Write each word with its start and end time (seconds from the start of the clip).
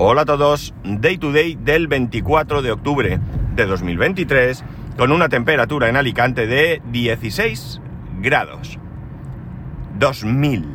Hola 0.00 0.22
a 0.22 0.26
todos, 0.26 0.74
Day 0.84 1.18
to 1.18 1.32
Day 1.32 1.58
del 1.60 1.88
24 1.88 2.62
de 2.62 2.70
octubre 2.70 3.18
de 3.56 3.66
2023 3.66 4.62
con 4.96 5.10
una 5.10 5.28
temperatura 5.28 5.88
en 5.88 5.96
Alicante 5.96 6.46
de 6.46 6.80
16 6.92 7.80
grados. 8.20 8.78
2000. 9.98 10.66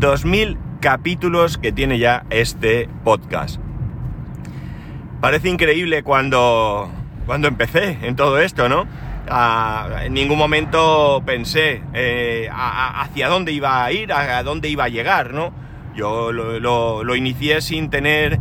2000 0.00 0.58
capítulos 0.80 1.56
que 1.56 1.70
tiene 1.70 2.00
ya 2.00 2.26
este 2.30 2.88
podcast. 3.04 3.60
Parece 5.20 5.48
increíble 5.48 6.02
cuando, 6.02 6.90
cuando 7.26 7.46
empecé 7.46 7.96
en 8.02 8.16
todo 8.16 8.40
esto, 8.40 8.68
¿no? 8.68 8.88
en 10.02 10.14
ningún 10.14 10.38
momento 10.38 11.22
pensé 11.24 11.80
eh, 11.94 12.48
hacia 12.50 13.28
dónde 13.28 13.52
iba 13.52 13.84
a 13.84 13.92
ir, 13.92 14.12
a, 14.12 14.42
dónde 14.42 14.68
iba 14.68 14.82
a 14.82 14.88
llegar, 14.88 15.32
¿no? 15.32 15.65
Yo 15.96 16.30
lo, 16.30 17.16
inicié 17.16 17.62
sin 17.62 17.88
tener 17.88 18.38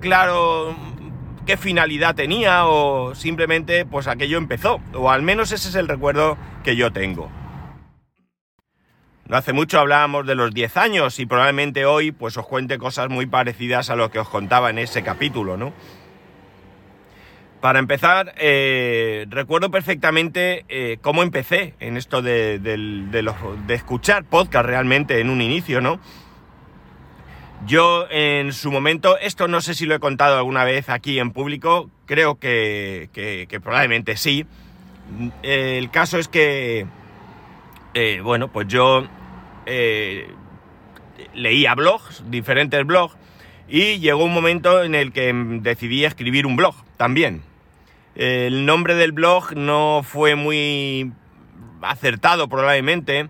claro 0.00 0.76
qué 1.44 1.56
finalidad 1.56 2.14
tenía 2.14 2.66
o 2.66 3.16
simplemente 3.16 3.84
pues 3.84 4.06
aquello 4.06 4.38
empezó, 4.38 4.80
o 4.94 5.10
al 5.10 5.22
menos 5.22 5.50
ese 5.50 5.70
es 5.70 5.74
el 5.74 5.88
recuerdo 5.88 6.38
que 6.62 6.76
yo 6.76 6.92
tengo. 6.92 7.30
No 9.26 9.36
hace 9.36 9.52
mucho 9.52 9.80
hablábamos 9.80 10.24
de 10.26 10.36
los 10.36 10.54
10 10.54 10.76
años 10.76 11.18
y 11.18 11.26
probablemente 11.26 11.84
hoy 11.84 12.12
pues 12.12 12.36
os 12.36 12.46
cuente 12.46 12.78
cosas 12.78 13.08
muy 13.10 13.26
parecidas 13.26 13.90
a 13.90 13.96
lo 13.96 14.10
que 14.10 14.20
os 14.20 14.28
contaba 14.28 14.70
en 14.70 14.78
ese 14.78 15.02
capítulo, 15.02 15.56
¿no? 15.56 15.72
Para 17.60 17.80
empezar, 17.80 18.34
eh, 18.38 19.26
recuerdo 19.28 19.70
perfectamente 19.72 20.64
eh, 20.68 20.98
cómo 21.02 21.24
empecé 21.24 21.74
en 21.80 21.96
esto 21.96 22.22
de, 22.22 22.60
de, 22.60 23.74
escuchar 23.74 24.24
podcast 24.24 24.64
realmente 24.64 25.18
en 25.18 25.28
un 25.28 25.42
inicio, 25.42 25.80
¿no? 25.80 25.98
Yo 27.66 28.06
en 28.10 28.52
su 28.52 28.70
momento, 28.70 29.18
esto 29.18 29.48
no 29.48 29.60
sé 29.60 29.74
si 29.74 29.84
lo 29.84 29.94
he 29.94 30.00
contado 30.00 30.36
alguna 30.38 30.64
vez 30.64 30.88
aquí 30.88 31.18
en 31.18 31.32
público, 31.32 31.90
creo 32.06 32.38
que, 32.38 33.48
probablemente 33.62 34.16
sí. 34.16 34.46
el 35.42 35.90
caso 35.90 36.18
es 36.18 36.28
que, 36.28 36.86
eh, 37.94 38.20
bueno, 38.22 38.48
pues 38.48 38.68
yo 38.68 39.06
leía 41.34 41.74
blogs, 41.74 42.24
diferentes 42.30 42.86
blogs, 42.86 43.16
y 43.68 43.98
llegó 43.98 44.24
un 44.24 44.32
momento 44.32 44.82
en 44.82 44.94
el 44.94 45.12
que 45.12 45.32
decidí 45.60 46.04
escribir 46.04 46.46
un 46.46 46.56
blog 46.56 46.74
también. 46.96 47.42
El 48.14 48.64
nombre 48.66 48.94
del 48.94 49.12
blog 49.12 49.54
no 49.54 50.02
fue 50.02 50.34
muy 50.34 51.12
acertado 51.82 52.48
probablemente 52.48 53.28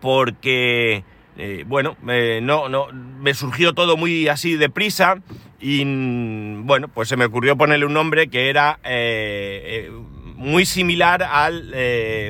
porque, 0.00 1.04
eh, 1.36 1.64
bueno, 1.66 1.96
no, 2.42 2.68
no, 2.68 2.88
me 2.92 3.34
surgió 3.34 3.72
todo 3.72 3.96
muy 3.96 4.28
así 4.28 4.56
deprisa 4.56 5.20
y, 5.60 5.84
bueno, 6.62 6.88
pues 6.88 7.08
se 7.08 7.16
me 7.16 7.24
ocurrió 7.24 7.56
ponerle 7.56 7.86
un 7.86 7.94
nombre 7.94 8.28
que 8.28 8.50
era 8.50 8.80
eh, 8.84 9.88
eh, 9.88 9.90
muy 10.36 10.66
similar 10.66 11.22
a 11.22 11.50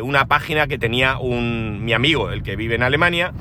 una 0.03 0.27
página 0.27 0.67
que 0.67 0.79
tenía 0.79 1.19
un, 1.19 1.85
mi 1.85 1.93
amigo, 1.93 2.31
el 2.31 2.43
que 2.43 2.57
vive 2.57 2.75
en 2.75 2.83
Alemania. 2.83 3.33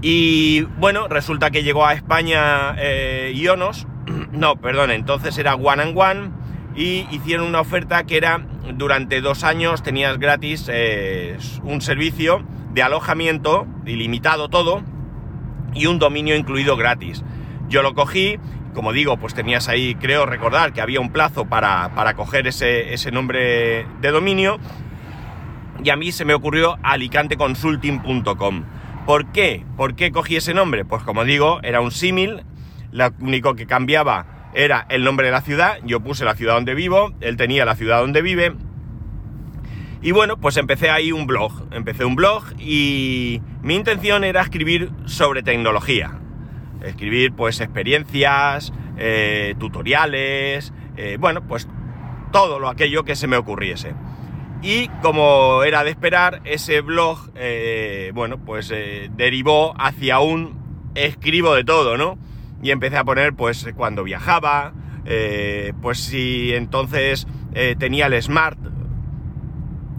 Y 0.00 0.62
bueno, 0.78 1.08
resulta 1.08 1.50
que 1.50 1.62
llegó 1.62 1.86
a 1.86 1.94
España 1.94 2.76
Ionos 3.32 3.86
no, 4.32 4.56
perdón, 4.56 4.90
entonces 4.90 5.36
era 5.38 5.54
One 5.54 5.82
and 5.82 5.98
One 5.98 6.41
y 6.74 7.06
hicieron 7.10 7.46
una 7.46 7.60
oferta 7.60 8.04
que 8.04 8.16
era 8.16 8.46
durante 8.74 9.20
dos 9.20 9.44
años 9.44 9.82
tenías 9.82 10.18
gratis 10.18 10.66
eh, 10.72 11.36
un 11.62 11.80
servicio 11.80 12.44
de 12.72 12.82
alojamiento 12.82 13.66
ilimitado 13.84 14.48
todo 14.48 14.82
y 15.74 15.86
un 15.86 15.98
dominio 15.98 16.36
incluido 16.36 16.76
gratis. 16.76 17.22
Yo 17.68 17.82
lo 17.82 17.94
cogí, 17.94 18.38
como 18.74 18.92
digo, 18.92 19.16
pues 19.18 19.34
tenías 19.34 19.68
ahí, 19.68 19.94
creo 19.94 20.26
recordar 20.26 20.72
que 20.72 20.80
había 20.80 21.00
un 21.00 21.10
plazo 21.10 21.46
para, 21.46 21.94
para 21.94 22.14
coger 22.14 22.46
ese, 22.46 22.94
ese 22.94 23.10
nombre 23.10 23.86
de 24.00 24.10
dominio 24.10 24.58
y 25.82 25.90
a 25.90 25.96
mí 25.96 26.12
se 26.12 26.24
me 26.24 26.34
ocurrió 26.34 26.78
alicanteconsulting.com. 26.82 28.64
¿Por 29.06 29.26
qué? 29.32 29.64
¿Por 29.76 29.94
qué 29.94 30.12
cogí 30.12 30.36
ese 30.36 30.54
nombre? 30.54 30.84
Pues 30.84 31.02
como 31.02 31.24
digo, 31.24 31.60
era 31.62 31.80
un 31.80 31.90
símil 31.90 32.44
lo 32.92 33.10
único 33.20 33.54
que 33.54 33.66
cambiaba 33.66 34.41
era 34.54 34.86
el 34.88 35.04
nombre 35.04 35.26
de 35.26 35.32
la 35.32 35.40
ciudad, 35.40 35.78
yo 35.84 36.00
puse 36.00 36.24
la 36.24 36.34
ciudad 36.34 36.54
donde 36.54 36.74
vivo, 36.74 37.12
él 37.20 37.36
tenía 37.36 37.64
la 37.64 37.74
ciudad 37.74 38.00
donde 38.00 38.22
vive. 38.22 38.54
Y 40.02 40.10
bueno, 40.10 40.36
pues 40.36 40.56
empecé 40.56 40.90
ahí 40.90 41.12
un 41.12 41.26
blog, 41.26 41.68
empecé 41.70 42.04
un 42.04 42.16
blog 42.16 42.44
y 42.58 43.40
mi 43.62 43.76
intención 43.76 44.24
era 44.24 44.42
escribir 44.42 44.90
sobre 45.06 45.42
tecnología. 45.42 46.18
Escribir 46.82 47.32
pues 47.34 47.60
experiencias, 47.60 48.72
eh, 48.98 49.54
tutoriales, 49.58 50.72
eh, 50.96 51.16
bueno, 51.20 51.46
pues 51.46 51.68
todo 52.32 52.58
lo 52.58 52.68
aquello 52.68 53.04
que 53.04 53.14
se 53.14 53.28
me 53.28 53.36
ocurriese. 53.36 53.94
Y 54.60 54.88
como 55.02 55.62
era 55.62 55.84
de 55.84 55.90
esperar, 55.90 56.40
ese 56.44 56.80
blog, 56.80 57.30
eh, 57.36 58.10
bueno, 58.14 58.38
pues 58.38 58.72
derivó 59.16 59.74
hacia 59.80 60.20
un 60.20 60.90
escribo 60.94 61.54
de 61.54 61.64
todo, 61.64 61.96
¿no? 61.96 62.18
Y 62.62 62.70
empecé 62.70 62.96
a 62.96 63.04
poner 63.04 63.34
pues 63.34 63.68
cuando 63.76 64.04
viajaba, 64.04 64.72
eh, 65.04 65.72
pues 65.82 65.98
si 65.98 66.54
entonces 66.54 67.26
eh, 67.54 67.74
tenía 67.78 68.06
el 68.06 68.22
Smart 68.22 68.58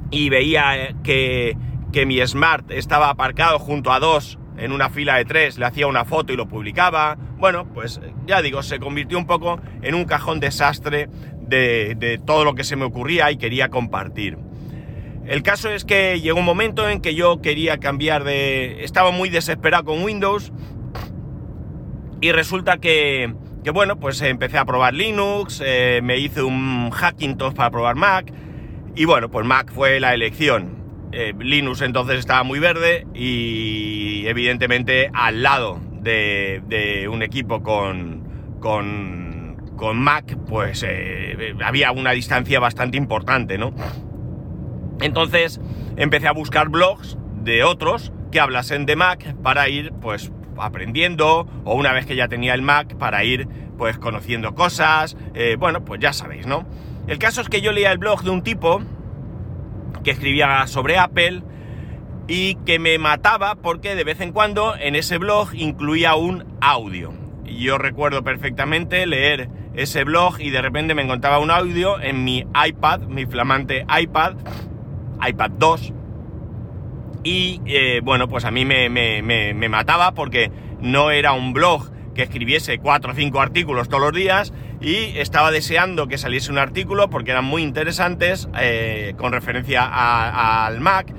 y 0.10 0.30
veía 0.30 0.96
que, 1.04 1.58
que, 1.92 2.06
mi 2.06 2.26
Smart 2.26 2.72
estaba 2.72 3.10
aparcado 3.10 3.60
junto 3.60 3.92
a 3.92 4.00
dos 4.00 4.40
en 4.58 4.72
una 4.72 4.90
fila 4.90 5.18
de 5.18 5.26
tres, 5.26 5.58
le 5.58 5.66
hacía 5.66 5.88
una 5.88 6.06
foto 6.06 6.32
y 6.32 6.38
lo 6.38 6.48
publicaba. 6.48 7.18
Bueno, 7.38 7.66
pues 7.74 8.00
ya 8.26 8.42
digo, 8.42 8.64
se 8.64 8.80
convirtió 8.80 9.18
un 9.18 9.28
poco 9.28 9.60
en 9.82 9.96
un 9.96 10.06
cajón 10.06 10.40
desastre 10.40 11.10
de, 11.42 11.96
de 11.98 12.18
todo 12.20 12.46
lo 12.46 12.56
que 12.56 12.64
se 12.64 12.76
me 12.76 12.86
ocurría 12.86 13.30
y 13.32 13.38
quería 13.38 13.70
compartir. 13.70 14.38
El 15.26 15.42
caso 15.42 15.70
es 15.70 15.86
que 15.86 16.20
llegó 16.20 16.40
un 16.40 16.46
momento 16.46 16.88
en 16.90 17.02
que 17.02 17.16
yo 17.16 17.42
quería 17.42 17.78
cambiar 17.78 18.26
de... 18.26 18.84
Estaba 18.84 19.12
muy 19.12 19.30
desesperado 19.30 19.86
con 19.86 20.04
Windows 20.04 20.52
y 22.24 22.32
resulta 22.32 22.78
que, 22.78 23.34
bueno, 23.74 24.00
pues 24.00 24.22
empecé 24.22 24.58
a 24.58 24.64
probar 24.64 24.94
Linux, 24.94 25.62
eh, 25.66 26.00
me 26.02 26.20
hice 26.20 26.42
un 26.42 26.90
Hackintosh 26.90 27.54
para 27.54 27.70
probar 27.70 27.98
Mac, 27.98 28.32
y 28.96 29.04
bueno, 29.04 29.30
pues 29.30 29.46
Mac 29.46 29.74
fue 29.74 30.00
la 30.00 30.14
elección. 30.14 31.10
Eh, 31.12 31.34
Linux 31.38 31.82
entonces 31.82 32.20
estaba 32.20 32.44
muy 32.44 32.60
verde 32.60 33.06
y 33.14 34.26
evidentemente 34.26 35.12
al 35.14 35.44
lado 35.44 35.82
de, 36.00 37.10
un 37.12 37.24
equipo 37.24 37.62
con, 37.62 38.58
con, 38.62 39.58
con 39.76 39.98
Mac, 39.98 40.38
pues 40.48 40.86
eh, 40.88 41.56
había 41.62 41.92
una 41.92 42.12
distancia 42.12 42.62
bastante 42.62 42.96
importante, 42.96 43.58
¿no? 43.58 43.76
Entonces 45.02 45.60
empecé 45.98 46.30
a 46.30 46.32
buscar 46.32 46.70
blogs 46.70 47.18
de 47.42 47.66
otros 47.66 48.14
que 48.32 48.40
hablasen 48.40 48.86
de 48.86 48.96
Mac 48.96 49.36
para 49.44 49.68
ir 49.68 49.92
pues 50.00 50.32
aprendiendo 50.58 51.48
o 51.64 51.76
una 51.76 51.94
vez 51.94 52.06
que 52.06 52.16
ya 52.16 52.28
tenía 52.28 52.54
el 52.54 52.62
Mac 52.62 52.96
para 52.96 53.24
ir 53.24 53.48
pues 53.78 53.98
conociendo 53.98 54.54
cosas, 54.56 55.18
eh, 55.34 55.56
bueno, 55.60 55.84
pues 55.84 56.00
ya 56.00 56.14
sabéis, 56.14 56.46
¿no? 56.46 56.66
El 57.08 57.20
caso 57.20 57.42
es 57.42 57.50
que 57.50 57.62
yo 57.62 57.72
leía 57.72 57.92
el 57.92 57.98
blog 57.98 58.24
de 58.24 58.30
un 58.30 58.44
tipo 58.44 58.82
que 60.04 60.12
escribía 60.12 60.66
sobre 60.68 60.98
Apple 60.98 61.44
y 62.28 62.56
que 62.66 62.80
me 62.80 62.98
mataba 62.98 63.56
porque 63.56 63.96
de 63.96 64.04
vez 64.04 64.22
en 64.22 64.32
cuando 64.32 64.76
en 64.76 64.96
ese 64.96 65.18
blog 65.18 65.54
incluía 65.54 66.16
un 66.16 66.46
audio. 66.62 67.14
Y 67.46 67.64
yo 67.64 67.78
recuerdo 67.78 68.24
perfectamente 68.24 69.06
leer 69.06 69.50
ese 69.74 70.04
blog 70.04 70.40
y 70.40 70.50
de 70.50 70.62
repente 70.62 70.96
me 70.96 71.02
encontraba 71.02 71.40
un 71.40 71.52
audio 71.52 72.00
en 72.00 72.24
mi 72.24 72.46
iPad, 72.66 73.02
mi 73.02 73.26
flamante 73.26 73.86
iPad, 74.00 74.36
iPad 75.28 75.52
2, 75.52 75.94
y 77.24 77.62
eh, 77.66 78.02
bueno, 78.04 78.28
pues 78.28 78.46
a 78.46 78.52
mí 78.52 78.66
me, 78.66 78.90
mataba 79.70 80.14
porque 80.14 80.52
no 80.82 81.12
era 81.12 81.34
un 81.34 81.54
blog 81.54 81.92
que 82.14 82.24
escribiese 82.24 82.78
cuatro 82.80 83.14
o 83.14 83.16
cinco 83.16 83.42
artículos 83.42 83.90
todos 83.90 84.04
los 84.04 84.14
días 84.14 84.54
y 84.82 85.18
estaba 85.18 85.50
deseando 85.50 86.08
que 86.08 86.18
saliese 86.18 86.52
un 86.52 86.58
artículo 86.60 87.10
porque 87.10 87.32
eran 87.32 87.46
muy 87.46 87.64
interesantes 87.64 88.48
eh, 88.60 89.16
con 89.18 89.32
referencia 89.32 89.90
al 90.66 90.80
Mac 90.80 91.14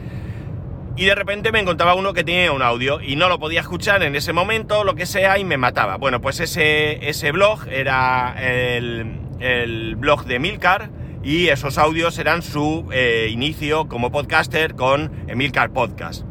y 0.97 1.07
de 1.07 1.15
repente 1.15 1.51
me 1.51 1.59
encontraba 1.59 1.95
uno 1.95 2.13
que 2.13 2.23
tenía 2.23 2.53
un 2.53 2.63
audio 2.63 3.01
y 3.01 3.17
no 3.17 3.29
lo 3.29 3.41
podía 3.41 3.61
escuchar 3.61 4.05
en 4.05 4.15
ese 4.15 4.33
momento, 4.33 4.85
lo 4.85 4.95
que 4.95 5.07
sea, 5.07 5.39
y 5.39 5.45
me 5.45 5.57
mataba. 5.57 5.97
Bueno, 5.97 6.21
pues 6.21 6.39
ese, 6.39 7.09
ese 7.09 7.33
blog 7.33 7.67
era 7.69 8.37
el, 8.39 9.19
el 9.41 9.97
blog 9.97 10.25
de 10.25 10.39
Milcar 10.39 10.91
y 11.25 11.49
esos 11.49 11.79
audios 11.79 12.19
eran 12.19 12.43
su 12.43 12.87
eh, 12.93 13.29
inicio 13.31 13.89
como 13.89 14.13
podcaster 14.13 14.75
con 14.75 15.25
Emilcar 15.27 15.73
Podcast. 15.73 16.25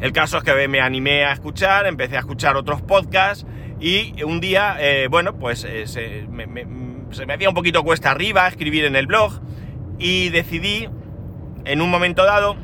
El 0.00 0.12
caso 0.12 0.38
es 0.38 0.44
que 0.44 0.68
me 0.68 0.80
animé 0.80 1.24
a 1.24 1.32
escuchar, 1.32 1.86
empecé 1.86 2.16
a 2.16 2.20
escuchar 2.20 2.56
otros 2.56 2.80
podcasts 2.82 3.46
y 3.78 4.22
un 4.22 4.40
día, 4.40 4.76
eh, 4.80 5.08
bueno, 5.10 5.38
pues 5.38 5.64
eh, 5.64 5.86
se, 5.86 6.26
me, 6.30 6.46
se, 7.10 7.26
me, 7.26 7.34
hacía 7.34 7.48
un 7.48 7.54
poquito 7.54 7.84
cuesta 7.84 8.10
arriba 8.10 8.48
escribir 8.48 8.86
en 8.86 8.96
el 8.96 9.06
blog 9.06 9.40
y 9.98 10.30
decidí, 10.30 10.88
en 11.66 11.82
un 11.82 11.90
momento 11.90 12.24
dado, 12.24 12.56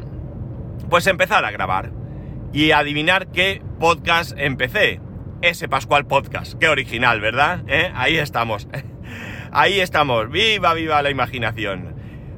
pues 0.89 1.07
empezar 1.07 1.45
a 1.45 1.51
grabar 1.51 1.93
y 2.53 2.71
adivinar 2.73 3.29
qué 3.29 3.63
podcast 3.79 4.33
empecé. 4.37 5.01
ese 5.43 5.69
Pascual 5.69 6.07
Podcast. 6.07 6.59
Qué 6.59 6.69
original, 6.69 7.21
¿verdad? 7.21 7.63
Ahí 7.95 8.17
estamos. 8.17 8.69
Ahí 9.53 9.81
estamos. 9.81 10.31
Viva, 10.31 10.75
viva 10.75 11.03
la 11.03 11.11
imaginación. 11.11 11.97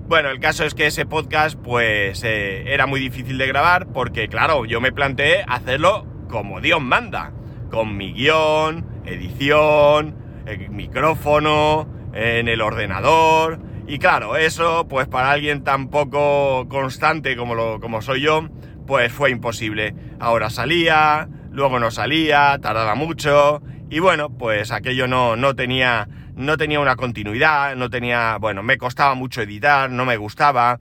Bueno, 0.08 0.30
el 0.30 0.40
caso 0.40 0.64
es 0.64 0.74
que 0.74 0.86
ese 0.86 1.04
podcast 1.04 1.58
pues 1.58 2.24
eh, 2.24 2.72
era 2.72 2.86
muy 2.86 3.00
difícil 3.00 3.36
de 3.36 3.46
grabar 3.46 3.88
porque 3.92 4.28
claro, 4.28 4.64
yo 4.64 4.80
me 4.80 4.92
planteé 4.92 5.44
hacerlo 5.46 6.06
como 6.30 6.62
Dios 6.62 6.80
manda, 6.80 7.32
con 7.70 7.98
mi 7.98 8.14
guion, 8.14 8.86
edición, 9.04 10.16
el 10.46 10.70
micrófono, 10.70 11.86
en 12.14 12.48
el 12.48 12.62
ordenador. 12.62 13.60
Y 13.86 13.98
claro, 13.98 14.36
eso 14.36 14.88
pues 14.88 15.06
para 15.06 15.32
alguien 15.32 15.64
tan 15.64 15.88
poco 15.88 16.66
constante 16.70 17.36
como, 17.36 17.54
lo, 17.54 17.78
como 17.78 18.00
soy 18.00 18.22
yo, 18.22 18.48
pues 18.86 19.12
fue 19.12 19.30
imposible. 19.30 19.94
Ahora 20.18 20.48
salía, 20.48 21.28
luego 21.50 21.78
no 21.78 21.90
salía, 21.90 22.58
tardaba 22.62 22.94
mucho 22.94 23.62
y 23.92 23.98
bueno, 23.98 24.30
pues 24.30 24.72
aquello 24.72 25.06
no, 25.06 25.36
no 25.36 25.54
tenía 25.54 26.08
no 26.34 26.56
tenía 26.56 26.80
una 26.80 26.96
continuidad, 26.96 27.76
no 27.76 27.90
tenía, 27.90 28.38
bueno, 28.38 28.62
me 28.62 28.78
costaba 28.78 29.14
mucho 29.14 29.42
editar, 29.42 29.90
no 29.90 30.04
me 30.04 30.16
gustaba. 30.16 30.80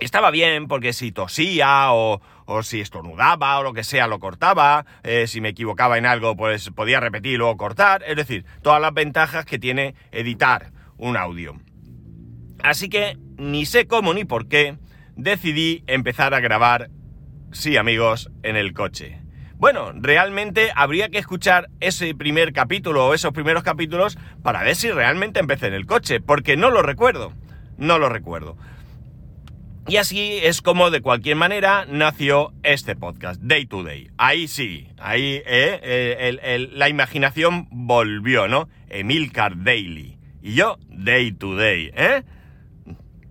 Estaba 0.00 0.30
bien 0.30 0.66
porque 0.66 0.92
si 0.92 1.12
tosía 1.12 1.92
o, 1.92 2.20
o 2.46 2.62
si 2.62 2.80
estornudaba 2.80 3.58
o 3.58 3.62
lo 3.62 3.72
que 3.72 3.84
sea 3.84 4.06
lo 4.06 4.18
cortaba, 4.18 4.84
eh, 5.02 5.26
si 5.26 5.40
me 5.40 5.50
equivocaba 5.50 5.98
en 5.98 6.06
algo 6.06 6.36
pues 6.36 6.70
podía 6.70 7.00
repetir 7.00 7.38
luego 7.38 7.56
cortar, 7.56 8.02
es 8.06 8.16
decir, 8.16 8.44
todas 8.62 8.80
las 8.80 8.92
ventajas 8.92 9.44
que 9.44 9.58
tiene 9.58 9.94
editar 10.10 10.72
un 10.96 11.16
audio. 11.16 11.54
Así 12.62 12.88
que 12.88 13.16
ni 13.36 13.66
sé 13.66 13.86
cómo 13.86 14.14
ni 14.14 14.24
por 14.24 14.48
qué 14.48 14.78
decidí 15.16 15.84
empezar 15.86 16.34
a 16.34 16.40
grabar, 16.40 16.90
sí 17.52 17.76
amigos, 17.76 18.30
en 18.42 18.56
el 18.56 18.72
coche. 18.72 19.23
Bueno, 19.64 19.92
realmente 19.94 20.72
habría 20.76 21.08
que 21.08 21.16
escuchar 21.16 21.70
ese 21.80 22.14
primer 22.14 22.52
capítulo 22.52 23.06
o 23.06 23.14
esos 23.14 23.32
primeros 23.32 23.62
capítulos 23.62 24.18
para 24.42 24.62
ver 24.62 24.76
si 24.76 24.90
realmente 24.90 25.40
empecé 25.40 25.68
en 25.68 25.72
el 25.72 25.86
coche, 25.86 26.20
porque 26.20 26.58
no 26.58 26.68
lo 26.68 26.82
recuerdo, 26.82 27.32
no 27.78 27.98
lo 27.98 28.10
recuerdo. 28.10 28.58
Y 29.88 29.96
así 29.96 30.38
es 30.42 30.60
como 30.60 30.90
de 30.90 31.00
cualquier 31.00 31.36
manera 31.36 31.86
nació 31.88 32.52
este 32.62 32.94
podcast, 32.94 33.40
Day 33.40 33.64
to 33.64 33.82
Day. 33.82 34.10
Ahí 34.18 34.48
sí, 34.48 34.88
ahí 34.98 35.40
eh, 35.46 36.68
la 36.70 36.90
imaginación 36.90 37.66
volvió, 37.70 38.48
¿no? 38.48 38.68
Emilcar 38.90 39.64
Daily. 39.64 40.18
Y 40.42 40.52
yo, 40.56 40.76
Day 40.90 41.32
to 41.32 41.56
Day, 41.56 41.90
¿eh? 41.94 42.22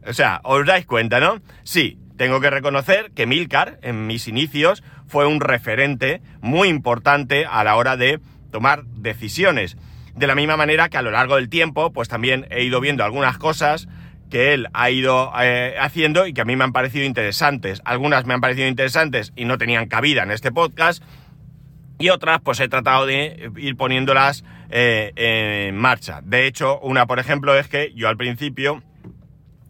O 0.07 0.13
sea, 0.13 0.41
os 0.43 0.65
dais 0.65 0.87
cuenta, 0.87 1.19
¿no? 1.19 1.43
Sí, 1.61 1.99
tengo 2.17 2.39
que 2.41 2.49
reconocer 2.49 3.11
que 3.11 3.25
Milcar, 3.25 3.79
en 3.81 4.07
mis 4.07 4.27
inicios, 4.27 4.83
fue 5.13 5.27
un 5.27 5.41
referente 5.41 6.23
muy 6.41 6.69
importante 6.69 7.45
a 7.45 7.63
la 7.63 7.75
hora 7.75 7.97
de 7.97 8.19
tomar 8.51 8.83
decisiones. 8.83 9.77
De 10.15 10.25
la 10.25 10.33
misma 10.33 10.57
manera 10.57 10.89
que 10.89 10.97
a 10.97 11.03
lo 11.03 11.11
largo 11.11 11.35
del 11.35 11.49
tiempo, 11.49 11.93
pues 11.93 12.09
también 12.09 12.47
he 12.49 12.63
ido 12.63 12.81
viendo 12.81 13.03
algunas 13.03 13.37
cosas 13.37 13.87
que 14.31 14.55
él 14.55 14.69
ha 14.73 14.89
ido 14.89 15.31
eh, 15.39 15.75
haciendo 15.79 16.25
y 16.25 16.33
que 16.33 16.41
a 16.41 16.45
mí 16.45 16.55
me 16.55 16.63
han 16.63 16.73
parecido 16.73 17.05
interesantes. 17.05 17.79
Algunas 17.85 18.25
me 18.25 18.33
han 18.33 18.41
parecido 18.41 18.67
interesantes 18.67 19.33
y 19.35 19.45
no 19.45 19.59
tenían 19.59 19.87
cabida 19.87 20.23
en 20.23 20.31
este 20.31 20.51
podcast. 20.51 21.03
Y 21.99 22.09
otras, 22.09 22.41
pues 22.41 22.59
he 22.59 22.67
tratado 22.67 23.05
de 23.05 23.51
ir 23.57 23.77
poniéndolas 23.77 24.43
eh, 24.71 25.11
en 25.15 25.77
marcha. 25.77 26.21
De 26.23 26.47
hecho, 26.47 26.79
una, 26.79 27.05
por 27.05 27.19
ejemplo, 27.19 27.55
es 27.55 27.67
que 27.67 27.93
yo 27.93 28.09
al 28.09 28.17
principio 28.17 28.81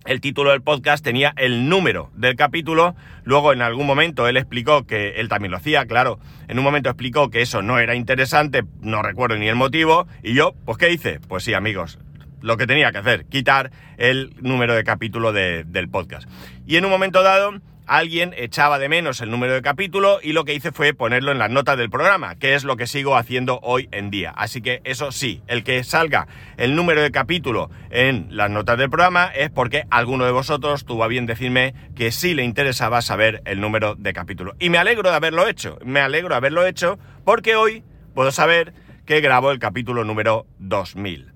el 0.05 0.21
título 0.21 0.51
del 0.51 0.61
podcast 0.61 1.03
tenía 1.03 1.33
el 1.37 1.69
número 1.69 2.11
del 2.15 2.35
capítulo, 2.35 2.95
luego 3.23 3.53
en 3.53 3.61
algún 3.61 3.85
momento 3.85 4.27
él 4.27 4.37
explicó 4.37 4.85
que 4.85 5.19
él 5.21 5.29
también 5.29 5.51
lo 5.51 5.57
hacía, 5.57 5.85
claro, 5.85 6.19
en 6.47 6.57
un 6.57 6.63
momento 6.63 6.89
explicó 6.89 7.29
que 7.29 7.41
eso 7.41 7.61
no 7.61 7.79
era 7.79 7.95
interesante, 7.95 8.63
no 8.81 9.01
recuerdo 9.01 9.37
ni 9.37 9.47
el 9.47 9.55
motivo, 9.55 10.07
y 10.21 10.33
yo, 10.33 10.53
pues 10.65 10.77
¿qué 10.77 10.91
hice? 10.91 11.19
Pues 11.27 11.43
sí, 11.43 11.53
amigos, 11.53 11.99
lo 12.41 12.57
que 12.57 12.67
tenía 12.67 12.91
que 12.91 12.97
hacer, 12.97 13.25
quitar 13.25 13.71
el 13.97 14.35
número 14.41 14.73
de 14.75 14.83
capítulo 14.83 15.31
del 15.31 15.89
podcast. 15.89 16.29
Y 16.67 16.75
en 16.75 16.85
un 16.85 16.91
momento 16.91 17.23
dado 17.23 17.61
alguien 17.85 18.33
echaba 18.37 18.79
de 18.79 18.89
menos 18.89 19.21
el 19.21 19.29
número 19.29 19.53
de 19.53 19.61
capítulo 19.61 20.19
y 20.21 20.33
lo 20.33 20.45
que 20.45 20.53
hice 20.53 20.71
fue 20.71 20.93
ponerlo 20.93 21.31
en 21.31 21.39
las 21.39 21.49
notas 21.49 21.77
del 21.77 21.89
programa, 21.89 22.35
que 22.35 22.55
es 22.55 22.63
lo 22.63 22.77
que 22.77 22.87
sigo 22.87 23.15
haciendo 23.15 23.59
hoy 23.61 23.89
en 23.91 24.09
día. 24.09 24.31
Así 24.31 24.61
que 24.61 24.81
eso 24.83 25.11
sí, 25.11 25.41
el 25.47 25.63
que 25.63 25.83
salga 25.83 26.27
el 26.57 26.75
número 26.75 27.01
de 27.01 27.11
capítulo 27.11 27.69
en 27.89 28.27
las 28.29 28.49
notas 28.49 28.77
del 28.77 28.89
programa 28.89 29.27
es 29.27 29.49
porque 29.49 29.83
alguno 29.89 30.25
de 30.25 30.31
vosotros 30.31 30.85
tuvo 30.85 31.03
a 31.03 31.07
bien 31.07 31.25
decirme 31.25 31.73
que 31.95 32.11
sí 32.11 32.33
le 32.33 32.43
interesaba 32.43 33.01
saber 33.01 33.41
el 33.45 33.59
número 33.59 33.95
de 33.95 34.13
capítulo. 34.13 34.55
Y 34.59 34.69
me 34.69 34.77
alegro 34.77 35.09
de 35.09 35.15
haberlo 35.15 35.47
hecho, 35.47 35.77
me 35.83 35.99
alegro 35.99 36.29
de 36.29 36.35
haberlo 36.35 36.65
hecho 36.65 36.97
porque 37.25 37.55
hoy 37.55 37.83
puedo 38.13 38.31
saber 38.31 38.73
que 39.05 39.21
grabo 39.21 39.51
el 39.51 39.59
capítulo 39.59 40.03
número 40.03 40.45
2000. 40.59 41.31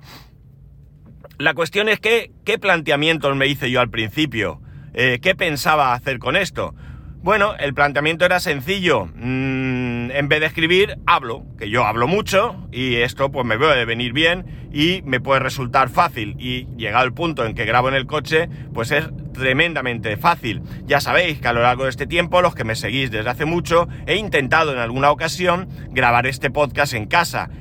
La 1.38 1.54
cuestión 1.54 1.88
es 1.88 2.00
que, 2.00 2.32
¿qué 2.46 2.58
planteamientos 2.58 3.36
me 3.36 3.48
hice 3.48 3.70
yo 3.70 3.80
al 3.80 3.90
principio? 3.90 4.62
Eh, 5.00 5.20
¿Qué 5.22 5.36
pensaba 5.36 5.94
hacer 5.94 6.18
con 6.18 6.36
esto? 6.36 6.74
Bueno, 7.22 7.54
el 7.60 7.76
planteamiento 7.76 8.26
era 8.26 8.40
sencillo. 8.40 9.06
Mm, 9.06 10.10
en 10.10 10.28
vez 10.28 10.40
de 10.40 10.48
escribir, 10.48 10.98
hablo, 11.06 11.46
que 11.60 11.70
yo 11.70 11.86
hablo 11.86 12.08
mucho 12.08 12.68
y 12.72 12.96
esto 12.96 13.32
pues 13.32 13.46
me 13.46 13.60
puede 13.60 13.86
venir 13.86 14.12
bien 14.12 14.70
y 14.74 15.04
me 15.04 15.20
puede 15.20 15.40
resultar 15.40 15.90
fácil. 15.90 16.36
Y 16.40 16.66
llegado 16.78 17.06
el 17.06 17.14
punto 17.14 17.46
en 17.46 17.54
que 17.54 17.66
grabo 17.66 17.90
en 17.90 17.94
el 17.94 18.08
coche, 18.08 18.50
pues 18.74 18.90
es 18.90 19.08
tremendamente 19.34 20.18
fácil. 20.18 20.64
Ya 20.88 21.00
sabéis 21.00 21.40
que 21.40 21.48
a 21.48 21.54
lo 21.54 21.62
largo 21.62 21.84
de 21.84 21.92
este 21.92 22.08
tiempo, 22.08 22.42
los 22.42 22.56
que 22.56 22.64
me 22.64 22.74
seguís 22.74 23.12
desde 23.12 23.30
hace 23.30 23.46
mucho, 23.46 23.88
he 24.08 24.16
intentado 24.16 24.74
en 24.74 24.80
alguna 24.80 25.12
ocasión 25.12 25.70
grabar 25.92 26.26
este 26.26 26.50
podcast 26.50 26.96
en 26.96 27.06
casa 27.06 27.52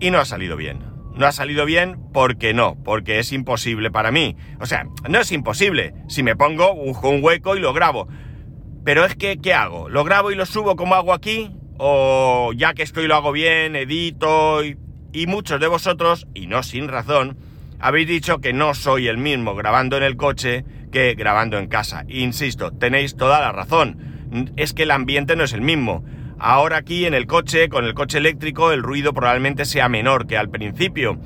y 0.00 0.10
no 0.10 0.20
ha 0.20 0.24
salido 0.24 0.56
bien 0.56 0.87
no 1.18 1.26
ha 1.26 1.32
salido 1.32 1.64
bien 1.66 1.98
porque 2.12 2.54
no, 2.54 2.76
porque 2.84 3.18
es 3.18 3.32
imposible 3.32 3.90
para 3.90 4.10
mí. 4.12 4.36
O 4.60 4.66
sea, 4.66 4.86
no 5.08 5.20
es 5.20 5.32
imposible. 5.32 5.92
Si 6.08 6.22
me 6.22 6.36
pongo, 6.36 6.72
un 6.72 7.22
hueco 7.22 7.56
y 7.56 7.60
lo 7.60 7.72
grabo. 7.72 8.08
Pero 8.84 9.04
es 9.04 9.16
que, 9.16 9.38
¿qué 9.38 9.52
hago? 9.52 9.88
¿Lo 9.88 10.04
grabo 10.04 10.30
y 10.30 10.36
lo 10.36 10.46
subo 10.46 10.76
como 10.76 10.94
hago 10.94 11.12
aquí? 11.12 11.50
¿O 11.76 12.52
ya 12.56 12.72
que 12.72 12.84
estoy 12.84 13.08
lo 13.08 13.16
hago 13.16 13.32
bien, 13.32 13.74
edito? 13.74 14.64
Y, 14.64 14.78
y 15.12 15.26
muchos 15.26 15.60
de 15.60 15.66
vosotros, 15.66 16.26
y 16.34 16.46
no 16.46 16.62
sin 16.62 16.86
razón, 16.86 17.36
habéis 17.80 18.06
dicho 18.06 18.38
que 18.38 18.52
no 18.52 18.74
soy 18.74 19.08
el 19.08 19.18
mismo 19.18 19.54
grabando 19.54 19.96
en 19.96 20.04
el 20.04 20.16
coche 20.16 20.64
que 20.92 21.14
grabando 21.14 21.58
en 21.58 21.66
casa. 21.66 22.04
Insisto, 22.08 22.70
tenéis 22.70 23.16
toda 23.16 23.40
la 23.40 23.50
razón. 23.50 24.52
Es 24.56 24.72
que 24.72 24.84
el 24.84 24.92
ambiente 24.92 25.34
no 25.34 25.44
es 25.44 25.52
el 25.52 25.62
mismo. 25.62 26.04
Ahora 26.38 26.76
aquí 26.76 27.04
en 27.04 27.14
el 27.14 27.26
coche, 27.26 27.68
con 27.68 27.84
el 27.84 27.94
coche 27.94 28.18
eléctrico, 28.18 28.70
el 28.70 28.82
ruido 28.82 29.12
probablemente 29.12 29.64
sea 29.64 29.88
menor 29.88 30.26
que 30.26 30.36
al 30.36 30.50
principio. 30.50 31.18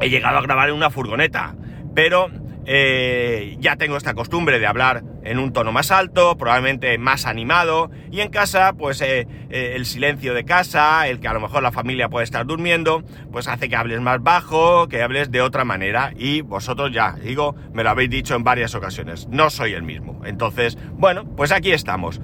He 0.00 0.08
llegado 0.08 0.38
a 0.38 0.42
grabar 0.42 0.68
en 0.68 0.76
una 0.76 0.90
furgoneta, 0.90 1.56
pero 1.94 2.28
eh, 2.66 3.56
ya 3.58 3.76
tengo 3.76 3.96
esta 3.96 4.14
costumbre 4.14 4.58
de 4.58 4.66
hablar 4.66 5.02
en 5.22 5.38
un 5.38 5.52
tono 5.52 5.72
más 5.72 5.90
alto, 5.90 6.36
probablemente 6.36 6.96
más 6.98 7.26
animado, 7.26 7.90
y 8.10 8.20
en 8.20 8.30
casa, 8.30 8.72
pues 8.74 9.00
eh, 9.00 9.26
eh, 9.50 9.72
el 9.74 9.84
silencio 9.84 10.32
de 10.32 10.44
casa, 10.44 11.08
el 11.08 11.18
que 11.18 11.28
a 11.28 11.32
lo 11.32 11.40
mejor 11.40 11.62
la 11.62 11.72
familia 11.72 12.08
puede 12.08 12.24
estar 12.24 12.46
durmiendo, 12.46 13.02
pues 13.32 13.48
hace 13.48 13.68
que 13.68 13.76
hables 13.76 14.00
más 14.00 14.22
bajo, 14.22 14.88
que 14.88 15.02
hables 15.02 15.30
de 15.30 15.40
otra 15.40 15.64
manera, 15.64 16.12
y 16.16 16.42
vosotros 16.42 16.92
ya, 16.92 17.16
digo, 17.22 17.54
me 17.72 17.82
lo 17.82 17.90
habéis 17.90 18.10
dicho 18.10 18.34
en 18.34 18.44
varias 18.44 18.74
ocasiones, 18.74 19.28
no 19.28 19.50
soy 19.50 19.72
el 19.72 19.82
mismo. 19.82 20.22
Entonces, 20.24 20.78
bueno, 20.92 21.24
pues 21.36 21.52
aquí 21.52 21.72
estamos. 21.72 22.20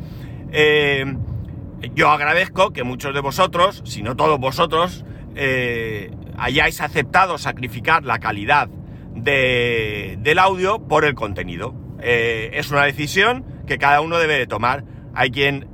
Yo 1.95 2.11
agradezco 2.11 2.73
que 2.73 2.85
muchos 2.85 3.15
de 3.15 3.21
vosotros, 3.21 3.83
si 3.87 4.03
no 4.03 4.15
todos 4.15 4.39
vosotros, 4.39 5.05
eh, 5.35 6.11
hayáis 6.37 6.81
aceptado 6.81 7.39
sacrificar 7.39 8.05
la 8.05 8.19
calidad 8.19 8.69
del 9.15 10.39
audio 10.39 10.79
por 10.87 11.05
el 11.05 11.15
contenido. 11.15 11.75
Eh, 12.03 12.51
es 12.55 12.71
una 12.71 12.85
decisión 12.85 13.45
que 13.67 13.79
cada 13.79 14.01
uno 14.03 14.19
debe 14.19 14.39
de 14.39 14.47
tomar. 14.47 14.85
Hay 15.15 15.31
quien 15.31 15.69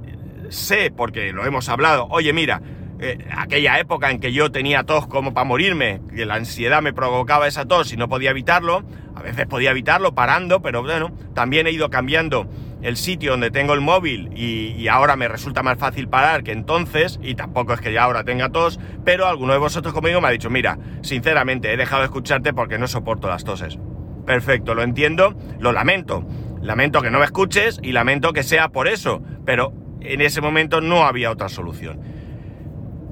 sé, 0.48 0.92
porque 0.96 1.32
lo 1.32 1.44
hemos 1.44 1.68
hablado, 1.68 2.06
oye 2.10 2.32
mira, 2.32 2.62
eh, 2.98 3.18
aquella 3.36 3.78
época 3.78 4.10
en 4.10 4.20
que 4.20 4.32
yo 4.32 4.50
tenía 4.50 4.84
tos 4.84 5.06
como 5.06 5.34
para 5.34 5.44
morirme, 5.44 6.00
que 6.14 6.24
la 6.24 6.36
ansiedad 6.36 6.82
me 6.82 6.92
provocaba 6.92 7.46
esa 7.46 7.66
tos 7.66 7.92
y 7.92 7.96
no 7.96 8.08
podía 8.08 8.30
evitarlo, 8.30 8.84
a 9.14 9.22
veces 9.22 9.46
podía 9.46 9.72
evitarlo 9.72 10.14
parando, 10.14 10.62
pero 10.62 10.82
bueno, 10.82 11.12
también 11.34 11.66
he 11.66 11.72
ido 11.72 11.90
cambiando 11.90 12.48
el 12.86 12.96
sitio 12.96 13.32
donde 13.32 13.50
tengo 13.50 13.74
el 13.74 13.80
móvil 13.80 14.30
y, 14.32 14.86
ahora 14.86 15.16
me 15.16 15.26
resulta 15.26 15.64
más 15.64 15.76
fácil 15.76 16.08
parar 16.08 16.44
que 16.44 16.52
entonces, 16.52 17.18
y 17.20 17.34
tampoco 17.34 17.72
es 17.72 17.80
que 17.80 17.92
ya 17.92 18.04
ahora 18.04 18.22
tenga 18.22 18.50
tos, 18.50 18.78
pero 19.04 19.26
alguno 19.26 19.52
de 19.52 19.58
vosotros 19.58 19.92
conmigo 19.92 20.20
me 20.20 20.28
ha 20.28 20.30
dicho, 20.30 20.50
mira, 20.50 20.78
sinceramente 21.02 21.72
he 21.72 21.76
dejado 21.76 22.02
de 22.02 22.06
escucharte 22.06 22.54
porque 22.54 22.78
no 22.78 22.86
soporto 22.86 23.28
las 23.28 23.42
toses. 23.42 23.76
Perfecto, 24.24 24.76
lo 24.76 24.84
entiendo, 24.84 25.36
lo 25.58 25.72
lamento. 25.72 26.24
Lamento 26.62 27.02
que 27.02 27.10
no 27.10 27.18
me 27.18 27.24
escuches 27.24 27.80
y 27.82 27.90
lamento 27.90 28.32
que 28.32 28.44
sea 28.44 28.68
por 28.68 28.86
eso, 28.86 29.20
pero 29.44 29.72
en 30.00 30.20
ese 30.20 30.40
momento 30.40 30.80
no 30.80 31.04
había 31.04 31.32
otra 31.32 31.48
solución. 31.48 32.00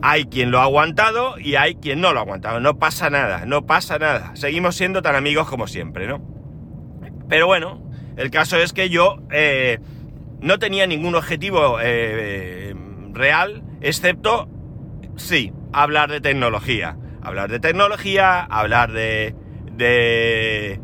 Hay 0.03 0.27
quien 0.27 0.53
lo 0.53 0.61
ha 0.61 0.65
aguantado 0.65 1.37
y 1.41 1.57
hay 1.57 1.75
quien 1.75 2.01
no 2.01 2.13
lo 2.13 2.21
ha 2.21 2.23
aguantado. 2.23 2.61
No 2.61 2.79
pasa 2.79 3.11
nada, 3.11 3.45
no 3.45 3.67
pasa 3.67 3.99
nada. 3.99 4.37
Seguimos 4.37 4.77
siendo 4.77 5.03
tan 5.03 5.17
amigos 5.17 5.49
como 5.49 5.67
siempre, 5.67 6.07
¿no? 6.07 6.23
Pero 7.29 7.49
bueno, 7.49 7.84
el 8.17 8.31
caso 8.31 8.57
es 8.59 8.73
que 8.73 8.89
yo 8.89 9.19
eh, 9.31 9.79
no 10.41 10.59
tenía 10.59 10.87
ningún 10.87 11.15
objetivo 11.15 11.79
eh, 11.81 12.75
real, 13.13 13.63
excepto 13.81 14.49
Sí, 15.17 15.53
hablar 15.73 16.11
de 16.11 16.21
tecnología. 16.21 16.97
Hablar 17.23 17.51
de 17.51 17.61
tecnología, 17.61 18.41
hablar 18.43 18.93
de, 18.93 19.35
de, 19.73 20.81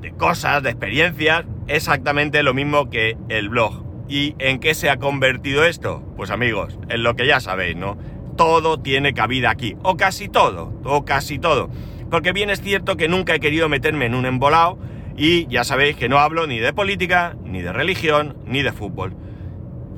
de 0.00 0.12
cosas, 0.12 0.62
de 0.62 0.70
experiencias, 0.70 1.44
exactamente 1.68 2.42
lo 2.42 2.54
mismo 2.54 2.90
que 2.90 3.16
el 3.28 3.48
blog. 3.48 3.84
¿Y 4.08 4.34
en 4.38 4.58
qué 4.58 4.74
se 4.74 4.90
ha 4.90 4.96
convertido 4.96 5.64
esto? 5.64 6.02
Pues 6.16 6.30
amigos, 6.30 6.78
en 6.88 7.02
lo 7.02 7.14
que 7.14 7.26
ya 7.26 7.40
sabéis, 7.40 7.76
¿no? 7.76 7.96
Todo 8.36 8.80
tiene 8.80 9.14
cabida 9.14 9.50
aquí, 9.50 9.76
o 9.82 9.96
casi 9.96 10.28
todo, 10.28 10.72
o 10.84 11.04
casi 11.04 11.38
todo. 11.38 11.70
Porque 12.10 12.32
bien 12.32 12.50
es 12.50 12.60
cierto 12.60 12.96
que 12.96 13.08
nunca 13.08 13.34
he 13.34 13.40
querido 13.40 13.68
meterme 13.68 14.06
en 14.06 14.14
un 14.14 14.26
embolado 14.26 14.78
y 15.16 15.46
ya 15.46 15.64
sabéis 15.64 15.96
que 15.96 16.08
no 16.08 16.18
hablo 16.18 16.46
ni 16.46 16.58
de 16.58 16.72
política, 16.72 17.36
ni 17.44 17.62
de 17.62 17.72
religión, 17.72 18.36
ni 18.46 18.62
de 18.62 18.72
fútbol. 18.72 19.14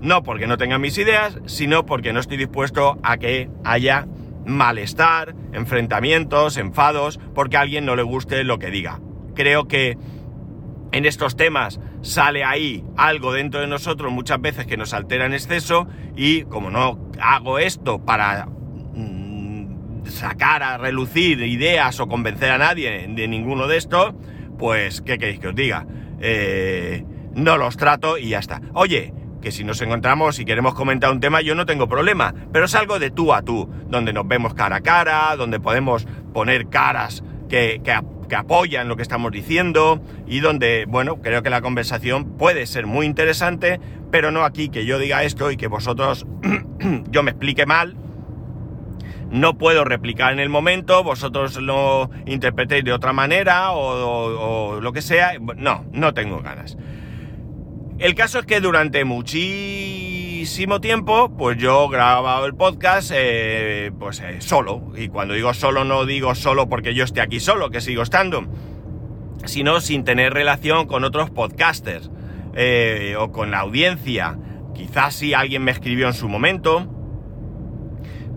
No 0.03 0.23
porque 0.23 0.47
no 0.47 0.59
tenga 0.59 0.79
mis 0.79 0.99
ideas, 0.99 1.39
sino 1.47 1.87
porque 1.87 2.13
no 2.13 2.21
estoy 2.21 2.37
dispuesto 2.37 2.99
a 3.03 3.17
que 3.17 3.49
haya 3.65 4.07
malestar, 4.45 5.35
enfrentamientos, 5.53 6.57
enfados, 6.57 7.19
porque 7.35 7.57
a 7.57 7.61
alguien 7.61 7.87
no 7.87 7.97
le 7.97 8.03
guste 8.03 8.45
lo 8.45 8.59
que 8.59 8.71
diga. 8.71 9.01
Creo 9.35 9.67
que 9.67 9.97
en 10.93 11.05
estos 11.05 11.37
temas 11.37 11.81
sale 12.03 12.45
ahí 12.45 12.85
algo 12.97 13.33
dentro 13.33 13.61
de 13.61 13.67
nosotros 13.67 14.13
muchas 14.13 14.41
veces 14.41 14.67
que 14.67 14.77
nos 14.77 14.95
altera 14.95 15.27
en 15.27 15.35
exceso 15.35 15.89
y 16.15 16.43
como 16.43 16.71
no 16.71 17.11
hago 17.21 17.59
esto 17.59 18.05
para 18.05 18.47
mm, 18.47 20.07
sacar 20.07 20.63
a 20.63 20.79
relucir 20.79 21.41
ideas 21.43 21.99
o 22.01 22.07
convencer 22.07 22.51
a 22.51 22.59
nadie 22.59 23.09
de 23.09 23.29
ninguno 23.29 23.67
de 23.67 23.79
estos, 23.79 24.15
pues, 24.59 25.03
¿qué 25.03 25.19
queréis 25.19 25.41
que 25.41 25.49
os 25.49 25.55
diga? 25.55 25.87
Eh, 26.21 27.05
no 27.35 27.57
los 27.57 27.77
trato 27.77 28.19
y 28.19 28.31
ya 28.31 28.39
está. 28.39 28.61
Oye, 28.73 29.13
que 29.41 29.53
si 29.53 29.65
nos 29.65 29.81
encontramos 29.81 30.39
y 30.39 30.45
queremos 30.45 30.75
comentar 30.75 31.11
un 31.11 31.21
tema, 31.21 31.41
yo 31.41 31.55
no 31.55 31.67
tengo 31.67 31.89
problema, 31.89 32.35
pero 32.53 32.65
es 32.65 32.75
algo 32.75 32.99
de 32.99 33.11
tú 33.11 33.33
a 33.33 33.43
tú, 33.43 33.69
donde 33.89 34.13
nos 34.13 34.27
vemos 34.27 34.55
cara 34.55 34.77
a 34.77 34.81
cara, 34.81 35.37
donde 35.37 35.61
podemos 35.61 36.07
poner 36.33 36.69
caras 36.69 37.23
que, 37.49 37.81
que, 37.85 38.01
que 38.29 38.37
apoyan 38.37 38.89
lo 38.89 38.97
que 38.97 39.03
estamos 39.03 39.31
diciendo 39.33 40.03
y 40.27 40.41
donde, 40.41 40.87
bueno, 40.89 41.21
creo 41.23 41.43
que 41.43 41.51
la 41.51 41.61
conversación 41.61 42.37
puede 42.37 42.67
ser 42.67 42.87
muy 42.87 43.07
interesante, 43.07 43.81
pero 44.11 44.31
no 44.31 44.45
aquí 44.45 44.69
que 44.69 44.85
yo 44.85 44.99
diga 44.99 45.23
esto 45.23 45.51
y 45.51 45.57
que 45.57 45.69
vosotros 45.69 46.27
yo 47.11 47.23
me 47.23 47.31
explique 47.31 47.67
mal. 47.67 47.97
No 49.31 49.59
puedo 49.59 49.85
replicar 49.85 50.33
en 50.33 50.39
el 50.39 50.49
momento, 50.49 51.03
vosotros 51.03 51.57
lo 51.57 52.11
interpretéis 52.27 52.85
de 52.85 52.93
otra 52.93 53.13
manera 53.13 53.73
o, 53.73 54.75
o, 54.75 54.81
lo 54.81 54.93
que 54.93 55.03
sea. 55.03 55.33
No, 55.57 55.85
no 55.93 56.15
tengo 56.15 56.41
ganas. 56.41 56.77
El 57.99 58.15
caso 58.15 58.41
es 58.41 58.47
que 58.47 58.61
durante 58.61 59.07
muchísimo 59.07 60.83
tiempo, 60.83 61.35
pues 61.37 61.57
yo 61.57 61.89
grababa 61.89 62.45
el 62.47 62.55
podcast 62.55 63.11
eh, 63.15 63.91
pues 63.99 64.21
eh, 64.21 64.41
solo. 64.41 64.93
Y 64.95 65.09
cuando 65.09 65.33
digo 65.33 65.55
solo, 65.55 65.83
no 65.85 66.05
digo 66.05 66.35
solo 66.35 66.69
porque 66.69 66.95
yo 66.95 67.05
esté 67.05 67.23
aquí 67.23 67.41
solo, 67.41 67.71
que 67.71 67.81
sigo 67.81 68.03
estando, 68.03 68.47
sino 69.47 69.81
sin 69.81 70.05
tener 70.05 70.35
relación 70.35 70.87
con 70.87 71.05
otros 71.05 71.31
podcasters 71.31 72.11
eh, 72.55 73.17
o 73.19 73.33
con 73.33 73.51
la 73.51 73.61
audiencia. 73.61 74.39
Quizás 74.75 75.15
si 75.15 75.33
alguien 75.33 75.65
me 75.65 75.71
escribió 75.71 76.07
en 76.07 76.15
su 76.15 76.29
momento, 76.29 76.96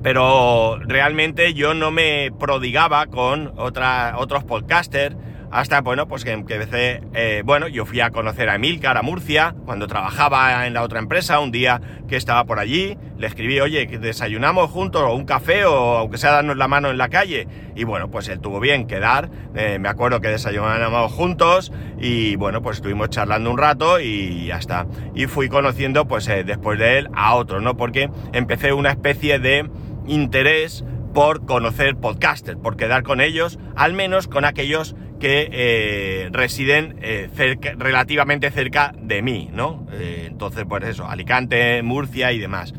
pero 0.02 0.80
realmente 0.80 1.54
yo 1.54 1.74
no 1.74 1.92
me 1.92 2.32
prodigaba 2.40 3.08
con 3.08 3.54
otra, 3.58 4.16
otros 4.18 4.44
podcasters 4.44 5.16
hasta, 5.52 5.82
bueno, 5.82 6.08
pues 6.08 6.24
que 6.24 6.32
empecé, 6.32 7.02
eh, 7.14 7.42
bueno, 7.44 7.68
yo 7.68 7.86
fui 7.86 8.02
a 8.02 8.12
conocer 8.12 8.50
a 8.50 8.56
Emilcar, 8.56 8.98
a 8.98 9.02
Murcia, 9.02 9.56
cuando 9.66 9.88
trabajaba 9.88 10.68
en 10.68 10.74
la 10.74 10.84
otra 10.84 11.00
empresa, 11.00 11.40
un 11.40 11.52
día 11.52 11.82
que 12.08 12.18
estaba 12.18 12.44
por 12.44 12.60
allí, 12.60 12.98
le 13.18 13.28
escribí, 13.28 13.60
oye, 13.60 13.88
que 13.88 13.98
desayunamos 13.98 14.70
juntos, 14.70 15.02
o 15.02 15.16
un 15.16 15.26
café, 15.26 15.66
o 15.66 15.98
aunque 15.98 16.18
sea 16.18 16.32
darnos 16.32 16.56
la 16.58 16.68
mano 16.68 16.92
en 16.92 17.00
la 17.00 17.10
calle, 17.10 17.48
y 17.76 17.84
bueno, 17.84 18.12
pues 18.12 18.28
él 18.28 18.40
tuvo 18.40 18.60
bien 18.60 18.86
quedar, 18.86 19.32
eh, 19.56 19.80
me 19.80 19.90
acuerdo 19.90 20.22
que 20.22 20.28
desayunamos 20.28 21.12
juntos, 21.12 21.72
y 22.00 22.36
bueno, 22.36 22.62
pues 22.62 22.78
estuvimos 22.78 23.10
charlando 23.10 23.50
un 23.50 23.58
rato, 23.58 24.00
y 24.00 24.46
ya 24.48 24.58
está. 24.58 24.86
Y 25.16 25.26
fui 25.26 25.50
conociendo, 25.50 26.08
pues 26.08 26.28
eh, 26.28 26.44
después 26.44 26.78
de 26.78 27.00
él, 27.00 27.10
a 27.14 27.34
otros, 27.34 27.64
¿no? 27.64 27.76
Porque 27.76 28.12
empecé 28.34 28.72
una 28.72 28.92
especie 28.92 29.40
de 29.40 29.68
interés 30.10 30.84
por 31.14 31.46
conocer 31.46 31.96
podcasters, 31.96 32.58
por 32.58 32.78
quedar 32.78 33.04
con 33.04 33.22
ellos, 33.22 33.60
al 33.76 33.94
menos 33.94 34.28
con 34.28 34.46
aquellos 34.46 34.96
que 35.20 35.50
eh, 35.52 36.30
residen 36.32 36.98
eh, 37.02 37.30
relativamente 37.78 38.50
cerca 38.52 38.94
de 38.98 39.22
mí, 39.22 39.50
¿no? 39.52 39.86
Eh, 39.92 40.26
entonces, 40.28 40.66
pues 40.68 40.84
eso, 40.86 41.08
Alicante, 41.08 41.82
Murcia 41.84 42.32
y 42.32 42.40
demás. 42.40 42.74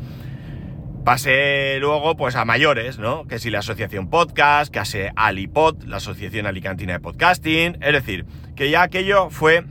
Pasé 1.05 1.77
luego, 1.79 2.15
pues 2.15 2.35
a 2.35 2.45
mayores, 2.45 2.99
¿no? 2.99 3.25
Que 3.25 3.39
si 3.39 3.49
la 3.49 3.59
asociación 3.59 4.09
podcast, 4.09 4.71
que 4.71 4.79
hace 4.79 5.11
Alipod, 5.15 5.83
la 5.83 5.97
asociación 5.97 6.45
alicantina 6.45 6.93
de 6.93 6.99
podcasting, 6.99 7.77
es 7.81 7.93
decir, 7.93 8.25
que 8.55 8.69
ya 8.69 8.83
aquello 8.83 9.29
fue, 9.29 9.65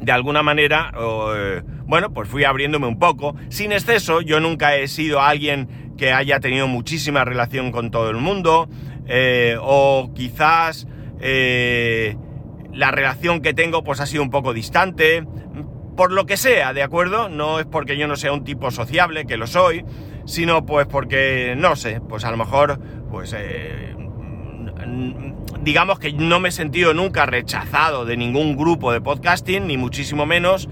de 0.00 0.12
alguna 0.12 0.42
manera, 0.42 0.92
bueno, 1.86 2.12
pues 2.12 2.28
fui 2.28 2.44
abriéndome 2.44 2.86
un 2.86 2.98
poco, 2.98 3.36
sin 3.48 3.72
exceso, 3.72 4.20
yo 4.20 4.38
nunca 4.38 4.76
he 4.76 4.86
sido 4.86 5.22
alguien 5.22 5.87
que 5.98 6.12
haya 6.12 6.40
tenido 6.40 6.66
muchísima 6.66 7.26
relación 7.26 7.72
con 7.72 7.90
todo 7.90 8.08
el 8.08 8.16
mundo, 8.16 8.68
eh, 9.06 9.56
o 9.60 10.10
quizás 10.14 10.86
eh, 11.20 12.16
la 12.72 12.90
relación 12.90 13.42
que 13.42 13.52
tengo 13.52 13.84
pues 13.84 14.00
ha 14.00 14.06
sido 14.06 14.22
un 14.22 14.30
poco 14.30 14.54
distante, 14.54 15.26
por 15.96 16.12
lo 16.12 16.24
que 16.24 16.36
sea, 16.36 16.72
¿de 16.72 16.82
acuerdo? 16.82 17.28
No 17.28 17.58
es 17.58 17.66
porque 17.66 17.98
yo 17.98 18.06
no 18.06 18.16
sea 18.16 18.32
un 18.32 18.44
tipo 18.44 18.70
sociable, 18.70 19.26
que 19.26 19.36
lo 19.36 19.48
soy, 19.48 19.84
sino 20.24 20.64
pues 20.64 20.86
porque, 20.86 21.54
no 21.58 21.74
sé, 21.74 22.00
pues 22.00 22.24
a 22.24 22.30
lo 22.30 22.36
mejor, 22.36 22.78
pues, 23.10 23.34
eh, 23.36 23.96
digamos 25.62 25.98
que 25.98 26.12
no 26.12 26.38
me 26.38 26.50
he 26.50 26.52
sentido 26.52 26.94
nunca 26.94 27.26
rechazado 27.26 28.04
de 28.04 28.16
ningún 28.16 28.56
grupo 28.56 28.92
de 28.92 29.00
podcasting, 29.00 29.66
ni 29.66 29.76
muchísimo 29.76 30.24
menos, 30.24 30.68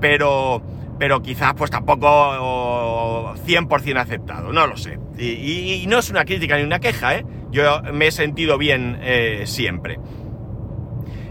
pero, 0.00 0.62
pero 0.98 1.22
quizás 1.22 1.54
pues 1.54 1.70
tampoco 1.70 3.34
100% 3.34 3.98
aceptado, 3.98 4.52
no 4.52 4.66
lo 4.66 4.76
sé. 4.76 4.98
Y, 5.18 5.84
no 5.88 5.98
es 5.98 6.10
una 6.10 6.24
crítica 6.24 6.56
ni 6.56 6.64
una 6.64 6.80
queja, 6.80 7.16
¿eh? 7.16 7.24
Yo 7.50 7.82
me 7.92 8.08
he 8.08 8.10
sentido 8.10 8.58
bien 8.58 8.98
eh, 9.02 9.42
siempre. 9.46 9.98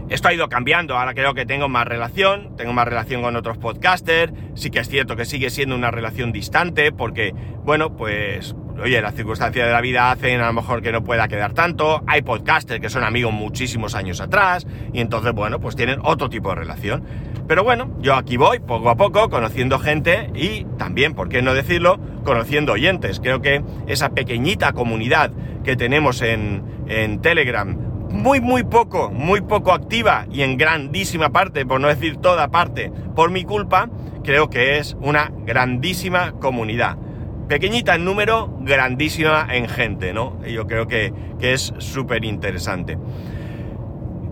Esto 0.08 0.28
ha 0.28 0.34
ido 0.34 0.48
cambiando, 0.48 0.96
ahora 0.96 1.14
creo 1.14 1.34
que 1.34 1.46
tengo 1.46 1.68
más 1.68 1.84
relación, 1.84 2.56
tengo 2.56 2.72
más 2.72 2.86
relación 2.86 3.22
con 3.22 3.34
otros 3.34 3.58
podcasters, 3.58 4.32
sí 4.54 4.70
que 4.70 4.78
es 4.78 4.88
cierto 4.88 5.16
que 5.16 5.24
sigue 5.24 5.50
siendo 5.50 5.74
una 5.74 5.90
relación 5.90 6.30
distante 6.30 6.92
porque, 6.92 7.34
bueno, 7.64 7.96
pues, 7.96 8.54
oye, 8.80 9.02
las 9.02 9.16
circunstancias 9.16 9.66
de 9.66 9.72
la 9.72 9.80
vida 9.80 10.12
hacen 10.12 10.40
a 10.40 10.46
lo 10.46 10.52
mejor 10.52 10.80
que 10.80 10.92
no 10.92 11.02
pueda 11.02 11.26
quedar 11.26 11.54
tanto, 11.54 12.04
hay 12.06 12.22
podcasters 12.22 12.80
que 12.80 12.88
son 12.88 13.02
amigos 13.02 13.32
muchísimos 13.32 13.96
años 13.96 14.20
atrás 14.20 14.64
y 14.92 15.00
entonces, 15.00 15.32
bueno, 15.32 15.58
pues 15.58 15.74
tienen 15.74 15.98
otro 16.04 16.28
tipo 16.28 16.50
de 16.50 16.54
relación. 16.54 17.04
Pero 17.48 17.62
bueno, 17.62 17.90
yo 18.00 18.14
aquí 18.14 18.36
voy 18.36 18.58
poco 18.58 18.90
a 18.90 18.96
poco 18.96 19.30
conociendo 19.30 19.78
gente 19.78 20.30
y 20.34 20.64
también, 20.78 21.14
por 21.14 21.28
qué 21.28 21.42
no 21.42 21.54
decirlo, 21.54 22.00
conociendo 22.24 22.72
oyentes. 22.72 23.20
Creo 23.20 23.40
que 23.40 23.62
esa 23.86 24.10
pequeñita 24.10 24.72
comunidad 24.72 25.30
que 25.62 25.76
tenemos 25.76 26.22
en, 26.22 26.62
en 26.88 27.20
Telegram, 27.20 27.76
muy, 28.10 28.40
muy 28.40 28.64
poco, 28.64 29.10
muy 29.10 29.42
poco 29.42 29.72
activa 29.72 30.26
y 30.30 30.42
en 30.42 30.56
grandísima 30.56 31.30
parte, 31.30 31.64
por 31.66 31.80
no 31.80 31.88
decir 31.88 32.16
toda 32.16 32.48
parte, 32.48 32.90
por 33.14 33.30
mi 33.30 33.44
culpa, 33.44 33.88
creo 34.24 34.50
que 34.50 34.78
es 34.78 34.96
una 35.00 35.30
grandísima 35.44 36.32
comunidad. 36.32 36.96
Pequeñita 37.48 37.94
en 37.94 38.04
número, 38.04 38.58
grandísima 38.62 39.46
en 39.52 39.68
gente, 39.68 40.12
¿no? 40.12 40.44
Yo 40.44 40.66
creo 40.66 40.88
que, 40.88 41.12
que 41.38 41.52
es 41.52 41.72
súper 41.78 42.24
interesante. 42.24 42.98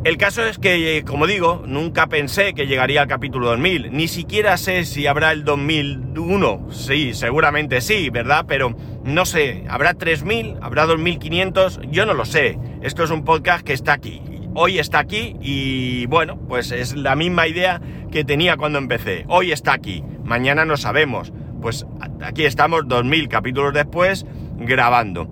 El 0.04 0.18
caso 0.18 0.44
es 0.44 0.58
que, 0.58 1.02
como 1.06 1.26
digo, 1.26 1.62
nunca 1.66 2.08
pensé 2.08 2.52
que 2.52 2.66
llegaría 2.66 3.00
al 3.00 3.08
capítulo 3.08 3.48
2000. 3.48 3.90
Ni 3.90 4.06
siquiera 4.06 4.58
sé 4.58 4.84
si 4.84 5.06
habrá 5.06 5.32
el 5.32 5.44
2001. 5.44 6.66
Sí, 6.70 7.14
seguramente 7.14 7.80
sí, 7.80 8.10
¿verdad? 8.10 8.44
Pero 8.46 8.76
no 9.02 9.24
sé, 9.24 9.64
¿habrá 9.66 9.94
3000? 9.94 10.58
¿Habrá 10.60 10.84
2500? 10.84 11.80
Yo 11.90 12.04
no 12.04 12.12
lo 12.12 12.26
sé. 12.26 12.58
Esto 12.82 13.02
es 13.02 13.10
un 13.10 13.24
podcast 13.24 13.64
que 13.64 13.72
está 13.72 13.94
aquí. 13.94 14.20
Hoy 14.54 14.78
está 14.78 14.98
aquí 14.98 15.36
y 15.40 16.04
bueno, 16.04 16.38
pues 16.48 16.70
es 16.70 16.94
la 16.94 17.16
misma 17.16 17.48
idea 17.48 17.80
que 18.12 18.24
tenía 18.24 18.58
cuando 18.58 18.76
empecé. 18.76 19.24
Hoy 19.28 19.52
está 19.52 19.72
aquí. 19.72 20.04
Mañana 20.22 20.66
no 20.66 20.76
sabemos. 20.76 21.32
Pues 21.62 21.86
aquí 22.22 22.44
estamos 22.44 22.86
2000 22.88 23.28
capítulos 23.28 23.72
después 23.72 24.26
grabando. 24.58 25.30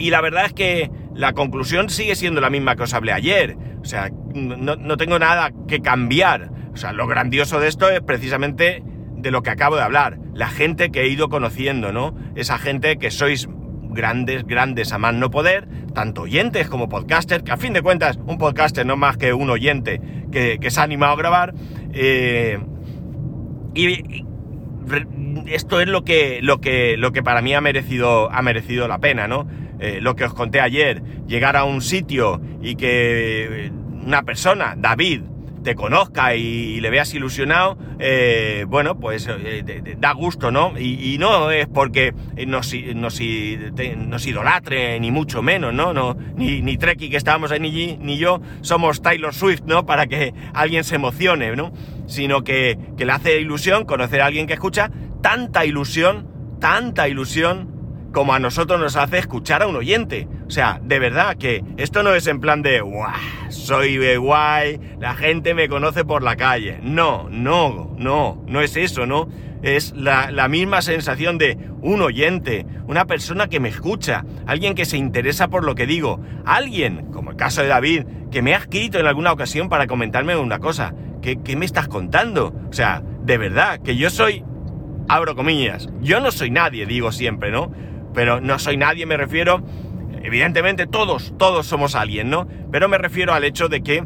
Y 0.00 0.10
la 0.10 0.20
verdad 0.20 0.46
es 0.46 0.52
que 0.52 0.90
la 1.18 1.32
conclusión 1.32 1.90
sigue 1.90 2.14
siendo 2.14 2.40
la 2.40 2.48
misma 2.48 2.76
que 2.76 2.84
os 2.84 2.94
hablé 2.94 3.12
ayer. 3.12 3.56
O 3.82 3.84
sea, 3.84 4.08
no, 4.34 4.76
no, 4.76 4.96
tengo 4.96 5.18
nada 5.18 5.50
que 5.66 5.80
cambiar. 5.80 6.52
O 6.72 6.76
sea, 6.76 6.92
lo 6.92 7.08
grandioso 7.08 7.58
de 7.58 7.66
esto 7.66 7.90
es 7.90 8.00
precisamente 8.02 8.84
de 9.16 9.30
lo 9.32 9.42
que 9.42 9.50
acabo 9.50 9.74
de 9.74 9.82
hablar. 9.82 10.20
La 10.32 10.46
gente 10.46 10.90
que 10.90 11.02
he 11.02 11.08
ido 11.08 11.28
conociendo, 11.28 11.92
¿no? 11.92 12.14
Esa 12.36 12.56
gente 12.56 12.98
que 12.98 13.10
sois 13.10 13.48
grandes, 13.90 14.46
grandes 14.46 14.92
a 14.92 14.98
más 14.98 15.12
no 15.12 15.28
poder, 15.28 15.66
tanto 15.92 16.22
oyentes 16.22 16.68
como 16.68 16.88
podcasters, 16.88 17.42
que 17.42 17.50
a 17.50 17.56
fin 17.56 17.72
de 17.72 17.82
cuentas 17.82 18.16
un 18.24 18.38
podcaster 18.38 18.86
no 18.86 18.96
más 18.96 19.16
que 19.16 19.32
un 19.32 19.50
oyente 19.50 20.00
que, 20.30 20.58
que 20.60 20.70
se 20.70 20.78
ha 20.78 20.84
animado 20.84 21.14
a 21.14 21.16
grabar. 21.16 21.54
Eh, 21.94 22.60
y, 23.74 24.24
esto 25.46 25.80
es 25.80 25.88
lo 25.88 26.04
que, 26.04 26.40
lo 26.42 26.60
que, 26.60 26.96
lo 26.96 27.12
que 27.12 27.22
para 27.22 27.42
mí 27.42 27.54
ha 27.54 27.60
merecido, 27.60 28.30
ha 28.30 28.42
merecido 28.42 28.88
la 28.88 28.98
pena, 28.98 29.28
¿no? 29.28 29.48
Eh, 29.80 30.00
lo 30.00 30.16
que 30.16 30.24
os 30.24 30.34
conté 30.34 30.60
ayer, 30.60 31.02
llegar 31.26 31.56
a 31.56 31.64
un 31.64 31.80
sitio 31.80 32.40
y 32.62 32.74
que 32.74 33.70
una 34.04 34.22
persona, 34.22 34.74
David, 34.76 35.22
te 35.62 35.74
conozca 35.74 36.34
y, 36.34 36.80
le 36.80 36.90
veas 36.90 37.12
ilusionado, 37.14 37.78
eh, 37.98 38.64
bueno, 38.68 38.98
pues 38.98 39.28
eh, 39.28 39.96
da 39.98 40.12
gusto, 40.12 40.50
¿no? 40.50 40.78
Y, 40.78 41.16
no 41.18 41.50
es 41.50 41.66
porque 41.66 42.14
nos, 42.46 42.72
nos, 42.94 43.20
nos, 43.96 44.26
idolatre, 44.26 45.00
ni 45.00 45.10
mucho 45.10 45.42
menos, 45.42 45.74
¿no? 45.74 45.92
no 45.92 46.16
ni, 46.36 46.62
ni 46.62 46.76
Treki 46.76 47.10
que 47.10 47.16
estábamos 47.16 47.50
ahí, 47.50 47.60
ni, 47.60 47.96
ni 47.96 48.18
yo 48.18 48.40
somos 48.60 49.02
Taylor 49.02 49.34
Swift, 49.34 49.62
¿no? 49.66 49.86
Para 49.86 50.06
que 50.06 50.32
alguien 50.54 50.84
se 50.84 50.94
emocione, 50.94 51.56
¿no? 51.56 51.72
Sino 52.06 52.44
que, 52.44 52.78
que 52.96 53.04
le 53.04 53.12
hace 53.12 53.40
ilusión 53.40 53.84
conocer 53.84 54.20
a 54.20 54.26
alguien 54.26 54.46
que 54.46 54.54
escucha, 54.54 54.90
tanta 55.22 55.64
ilusión, 55.64 56.28
tanta 56.60 57.08
ilusión 57.08 57.78
como 58.12 58.34
a 58.34 58.38
nosotros 58.38 58.80
nos 58.80 58.96
hace 58.96 59.18
escuchar 59.18 59.62
a 59.62 59.66
un 59.66 59.76
oyente. 59.76 60.28
O 60.48 60.50
sea, 60.50 60.80
de 60.82 60.98
verdad 60.98 61.36
que 61.36 61.62
esto 61.76 62.02
no 62.02 62.14
es 62.14 62.26
en 62.26 62.40
plan 62.40 62.62
de, 62.62 62.80
¡guau! 62.80 63.12
Soy 63.50 64.16
guay, 64.16 64.80
la 64.98 65.14
gente 65.14 65.52
me 65.52 65.68
conoce 65.68 66.06
por 66.06 66.22
la 66.22 66.36
calle. 66.36 66.78
No, 66.82 67.28
no, 67.30 67.94
no, 67.98 68.42
no 68.46 68.60
es 68.62 68.74
eso, 68.78 69.04
¿no? 69.04 69.28
Es 69.62 69.92
la, 69.94 70.30
la 70.30 70.48
misma 70.48 70.80
sensación 70.80 71.36
de 71.36 71.58
un 71.82 72.00
oyente, 72.00 72.64
una 72.86 73.04
persona 73.04 73.48
que 73.48 73.60
me 73.60 73.68
escucha, 73.68 74.24
alguien 74.46 74.74
que 74.74 74.86
se 74.86 74.96
interesa 74.96 75.48
por 75.48 75.64
lo 75.64 75.74
que 75.74 75.86
digo, 75.86 76.18
alguien, 76.46 77.10
como 77.12 77.32
el 77.32 77.36
caso 77.36 77.60
de 77.60 77.68
David, 77.68 78.06
que 78.30 78.40
me 78.40 78.54
ha 78.54 78.58
escrito 78.58 78.98
en 78.98 79.06
alguna 79.06 79.32
ocasión 79.32 79.68
para 79.68 79.86
comentarme 79.86 80.34
una 80.34 80.60
cosa. 80.60 80.94
¿Qué, 81.20 81.42
qué 81.42 81.56
me 81.56 81.66
estás 81.66 81.88
contando? 81.88 82.54
O 82.70 82.72
sea, 82.72 83.02
de 83.22 83.36
verdad, 83.36 83.80
que 83.82 83.96
yo 83.96 84.08
soy 84.08 84.44
abro 85.10 85.36
comillas, 85.36 85.90
yo 86.00 86.20
no 86.20 86.30
soy 86.30 86.50
nadie, 86.50 86.86
digo 86.86 87.12
siempre, 87.12 87.50
¿no? 87.50 87.70
Pero 88.14 88.40
no 88.40 88.58
soy 88.58 88.76
nadie, 88.76 89.04
me 89.04 89.16
refiero, 89.16 89.62
evidentemente 90.28 90.86
todos, 90.86 91.34
todos 91.38 91.66
somos 91.66 91.94
alguien, 91.94 92.30
¿no? 92.30 92.46
Pero 92.70 92.88
me 92.88 92.98
refiero 92.98 93.34
al 93.34 93.44
hecho 93.44 93.68
de 93.68 93.82
que 93.82 94.04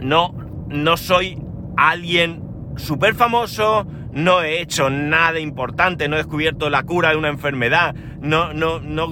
no, 0.00 0.34
no 0.68 0.96
soy 0.96 1.38
alguien 1.76 2.42
súper 2.76 3.14
famoso, 3.14 3.86
no 4.12 4.42
he 4.42 4.60
hecho 4.60 4.90
nada 4.90 5.40
importante, 5.40 6.08
no 6.08 6.16
he 6.16 6.18
descubierto 6.18 6.70
la 6.70 6.82
cura 6.84 7.10
de 7.10 7.16
una 7.16 7.28
enfermedad, 7.28 7.94
no, 8.20 8.52
no, 8.52 8.80
no 8.80 9.08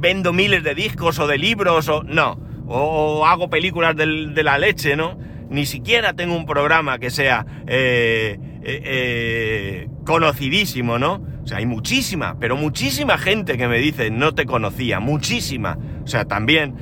vendo 0.00 0.32
miles 0.32 0.62
de 0.62 0.74
discos 0.74 1.18
o 1.18 1.26
de 1.26 1.38
libros, 1.38 1.88
o 1.88 2.02
no, 2.02 2.38
o, 2.66 3.26
hago 3.26 3.48
películas 3.50 3.96
de 3.96 4.42
la 4.42 4.58
leche, 4.58 4.94
¿no? 4.94 5.18
Ni 5.48 5.64
siquiera 5.64 6.12
tengo 6.12 6.36
un 6.36 6.44
programa 6.44 6.98
que 6.98 7.10
sea 7.10 7.46
eh, 7.66 8.38
eh, 8.68 8.82
eh, 8.84 9.88
conocidísimo, 10.04 10.98
¿no? 10.98 11.24
O 11.42 11.46
sea, 11.46 11.58
hay 11.58 11.66
muchísima, 11.66 12.36
pero 12.38 12.56
muchísima 12.56 13.16
gente 13.16 13.56
que 13.56 13.66
me 13.66 13.78
dice 13.78 14.10
no 14.10 14.34
te 14.34 14.44
conocía, 14.44 15.00
muchísima. 15.00 15.78
O 16.04 16.06
sea, 16.06 16.26
también 16.26 16.74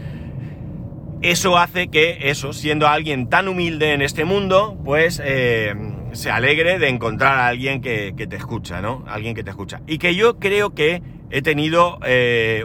eso 1.23 1.57
hace 1.57 1.89
que 1.89 2.19
eso, 2.23 2.53
siendo 2.53 2.89
alguien 2.89 3.29
tan 3.29 3.47
humilde 3.47 3.93
en 3.93 4.03
este 4.03 4.25
mundo, 4.25 4.77
pues 4.85 5.23
eh, 5.25 5.75
se 6.13 6.31
alegre 6.31 6.81
de 6.81 6.89
encontrar 6.89 7.39
a 7.39 7.47
alguien 7.47 7.81
que, 7.81 8.13
te 8.13 8.37
escucha, 8.37 8.81
¿no? 8.81 9.05
Alguien 9.07 9.37
que 9.37 9.45
te 9.45 9.51
escucha. 9.51 9.81
Y 9.87 9.99
que 9.99 10.17
yo 10.17 10.41
creo 10.41 10.75
que 10.75 11.03
he 11.31 11.43
tenido 11.43 11.99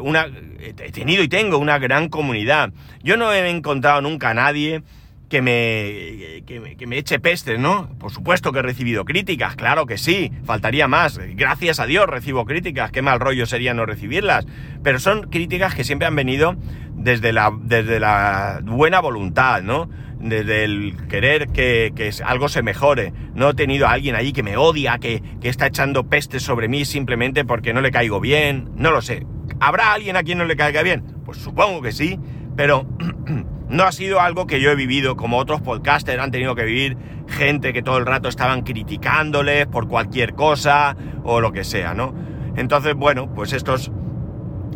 una, 0.01 0.27
he 0.59 0.91
tenido 0.91 1.21
y 1.21 1.27
tengo 1.27 1.59
una 1.59 1.77
gran 1.77 2.09
comunidad. 2.09 2.71
Yo 3.03 3.17
no 3.17 3.31
he 3.31 3.49
encontrado 3.49 4.01
nunca 4.01 4.31
a 4.31 4.33
nadie 4.33 4.81
que 5.31 5.41
me, 5.41 6.43
que 6.45 6.85
me, 6.85 6.97
eche 6.97 7.17
pestes, 7.19 7.57
¿no? 7.57 7.87
Por 7.97 8.11
supuesto 8.11 8.51
que 8.51 8.59
he 8.59 8.61
recibido 8.61 9.05
críticas, 9.05 9.55
claro 9.55 9.85
que 9.85 9.97
sí, 9.97 10.29
faltaría 10.43 10.89
más. 10.89 11.19
Gracias 11.35 11.79
a 11.79 11.85
Dios 11.85 12.05
recibo 12.05 12.45
críticas, 12.45 12.91
qué 12.91 13.01
mal 13.01 13.21
rollo 13.21 13.45
sería 13.45 13.73
no 13.73 13.85
recibirlas. 13.85 14.45
Pero 14.83 14.99
son 14.99 15.29
críticas 15.29 15.73
que 15.73 15.85
siempre 15.85 16.05
han 16.05 16.17
venido 16.17 16.57
desde 16.95 17.31
la, 17.31 17.49
desde 17.61 18.01
la 18.01 18.59
buena 18.61 18.99
voluntad, 18.99 19.61
¿no? 19.63 19.89
Desde 20.19 20.65
el 20.65 20.97
querer 21.07 21.47
que, 21.47 21.93
que 21.95 22.11
algo 22.25 22.49
se 22.49 22.61
mejore. 22.61 23.13
No 23.33 23.51
he 23.51 23.53
tenido 23.53 23.87
a 23.87 23.93
alguien 23.93 24.15
allí 24.15 24.33
que 24.33 24.43
me 24.43 24.57
odia, 24.57 24.97
que, 24.99 25.23
que 25.39 25.47
está 25.47 25.67
echando 25.67 26.09
pestes 26.09 26.43
sobre 26.43 26.67
mí 26.67 26.83
simplemente 26.83 27.45
porque 27.45 27.73
no 27.73 27.79
le 27.79 27.91
caigo 27.91 28.19
bien. 28.19 28.69
No 28.75 28.91
lo 28.91 29.01
sé. 29.01 29.25
¿Habrá 29.61 29.93
alguien 29.93 30.17
a 30.17 30.23
quien 30.23 30.39
no 30.39 30.45
le 30.45 30.57
caiga 30.57 30.83
bien? 30.83 31.05
Pues 31.23 31.37
supongo 31.37 31.81
que 31.81 31.93
sí, 31.93 32.19
pero 32.57 32.85
no 33.71 33.83
ha 33.85 33.91
sido 33.91 34.19
algo 34.19 34.45
que 34.47 34.59
yo 34.59 34.69
he 34.69 34.75
vivido 34.75 35.15
como 35.15 35.37
otros 35.37 35.61
podcasters 35.61 36.21
han 36.21 36.29
tenido 36.29 36.55
que 36.55 36.65
vivir, 36.65 36.97
gente 37.27 37.71
que 37.71 37.81
todo 37.81 37.97
el 37.97 38.05
rato 38.05 38.27
estaban 38.27 38.61
criticándoles 38.63 39.65
por 39.65 39.87
cualquier 39.87 40.33
cosa 40.33 40.95
o 41.23 41.39
lo 41.39 41.53
que 41.53 41.63
sea, 41.63 41.93
¿no? 41.93 42.13
Entonces, 42.57 42.95
bueno, 42.95 43.33
pues 43.33 43.53
estos, 43.53 43.89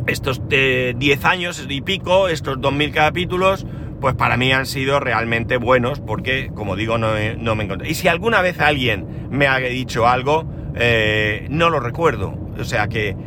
estos 0.08 0.42
10 0.48 0.96
eh, 1.02 1.20
años 1.24 1.68
y 1.70 1.82
pico, 1.82 2.30
estos 2.30 2.58
2.000 2.58 2.94
capítulos, 2.94 3.68
pues 4.00 4.16
para 4.16 4.38
mí 4.38 4.54
han 4.54 4.66
sido 4.66 5.02
realmente 5.02 5.58
buenos 5.58 6.00
porque, 6.00 6.52
como 6.56 6.78
digo, 6.78 6.98
no, 6.98 7.10
no 7.38 7.56
me 7.56 7.66
encontré. 7.66 7.90
Y 7.90 7.96
si 7.96 8.08
alguna 8.08 8.42
vez 8.42 8.62
alguien 8.62 9.28
me 9.30 9.48
ha 9.48 9.58
dicho 9.58 10.08
algo, 10.08 10.46
eh, 10.76 11.48
no 11.50 11.70
lo 11.70 11.82
recuerdo. 11.82 12.34
O 12.58 12.64
sea 12.64 12.88
que 12.88 13.18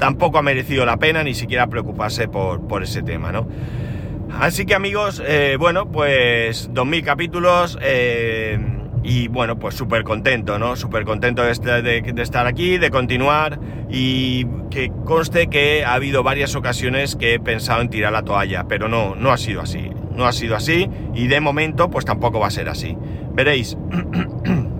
tampoco 0.00 0.38
ha 0.38 0.42
merecido 0.42 0.84
la 0.84 0.96
pena 0.96 1.22
ni 1.22 1.34
siquiera 1.34 1.68
preocuparse 1.68 2.26
por, 2.26 2.66
por 2.66 2.82
ese 2.82 3.02
tema, 3.02 3.30
¿no? 3.30 3.46
Así 4.32 4.66
que 4.66 4.74
amigos, 4.74 5.22
eh, 5.24 5.56
bueno, 5.58 5.90
pues 5.90 6.68
2000 6.72 7.04
capítulos 7.04 7.78
eh, 7.80 8.58
y 9.02 9.28
bueno, 9.28 9.58
pues 9.58 9.74
súper 9.74 10.02
contento, 10.02 10.58
¿no? 10.58 10.76
Súper 10.76 11.04
contento 11.04 11.42
de, 11.42 11.50
estar 11.50 12.46
aquí, 12.46 12.78
de 12.78 12.90
continuar 12.90 13.60
y 13.90 14.46
que 14.70 14.90
conste 15.04 15.48
que 15.48 15.84
ha 15.84 15.94
habido 15.94 16.22
varias 16.22 16.56
ocasiones 16.56 17.14
que 17.14 17.34
he 17.34 17.40
pensado 17.40 17.82
en 17.82 17.90
tirar 17.90 18.12
la 18.12 18.22
toalla, 18.22 18.64
pero 18.68 18.88
no, 18.88 19.14
no 19.14 19.30
ha 19.30 19.36
sido 19.36 19.60
así, 19.60 19.90
no 20.10 20.24
ha 20.24 20.32
sido 20.32 20.56
así 20.56 20.88
y 21.14 21.26
de 21.28 21.40
momento 21.40 21.90
pues 21.90 22.04
tampoco 22.04 22.40
va 22.40 22.48
a 22.48 22.50
ser 22.50 22.68
así. 22.68 22.96
Veréis. 23.32 23.76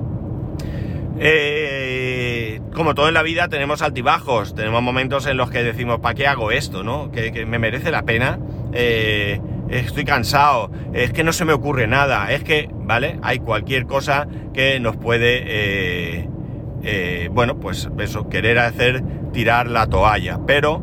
Eh, 1.16 2.60
como 2.74 2.94
todo 2.94 3.08
en 3.08 3.14
la 3.14 3.22
vida 3.22 3.48
tenemos 3.48 3.82
altibajos, 3.82 4.54
tenemos 4.54 4.82
momentos 4.82 5.26
en 5.26 5.36
los 5.36 5.50
que 5.50 5.62
decimos, 5.62 6.00
¿para 6.00 6.14
qué 6.14 6.26
hago 6.26 6.50
esto? 6.50 6.82
¿no? 6.82 7.10
Que, 7.12 7.46
me 7.46 7.58
merece 7.58 7.90
la 7.90 8.02
pena. 8.02 8.38
Eh, 8.74 9.40
estoy 9.68 10.04
cansado, 10.04 10.70
es 10.92 11.12
que 11.12 11.24
no 11.24 11.32
se 11.32 11.44
me 11.44 11.52
ocurre 11.52 11.86
nada, 11.86 12.30
es 12.32 12.44
que, 12.44 12.68
¿vale? 12.72 13.18
Hay 13.22 13.38
cualquier 13.38 13.86
cosa 13.86 14.26
que 14.52 14.78
nos 14.80 14.96
puede, 14.96 15.42
eh, 15.46 17.28
bueno, 17.32 17.58
pues 17.58 17.88
eso, 17.98 18.28
querer 18.28 18.58
hacer 18.58 19.02
tirar 19.32 19.68
la 19.68 19.86
toalla. 19.86 20.40
Pero, 20.46 20.82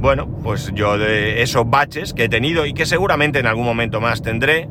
bueno, 0.00 0.28
pues 0.42 0.70
yo 0.74 0.96
de 0.96 1.42
esos 1.42 1.68
baches 1.68 2.14
que 2.14 2.24
he 2.24 2.28
tenido 2.28 2.66
y 2.66 2.72
que 2.72 2.86
seguramente 2.86 3.40
en 3.40 3.46
algún 3.46 3.64
momento 3.64 4.00
más 4.00 4.22
tendré, 4.22 4.68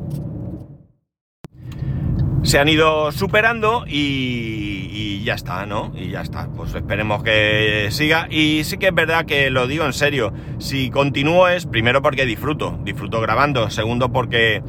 se 2.42 2.58
han 2.58 2.68
ido 2.68 3.12
superando 3.12 3.84
y, 3.86 5.22
ya 5.24 5.34
está, 5.34 5.66
¿no? 5.66 5.92
Y 5.94 6.08
ya 6.08 6.22
está. 6.22 6.48
Pues 6.48 6.74
esperemos 6.74 7.22
que 7.22 7.88
siga. 7.90 8.28
Y 8.30 8.64
sí 8.64 8.78
que 8.78 8.88
es 8.88 8.94
verdad 8.94 9.26
que 9.26 9.50
lo 9.50 9.66
digo 9.66 9.84
en 9.84 9.92
serio. 9.92 10.32
Si 10.58 10.90
continúo 10.90 11.48
es 11.48 11.66
primero 11.66 12.00
porque 12.00 12.24
disfruto, 12.24 12.78
disfruto 12.82 13.20
grabando. 13.20 13.68
Segundo 13.68 14.10
porque 14.10 14.62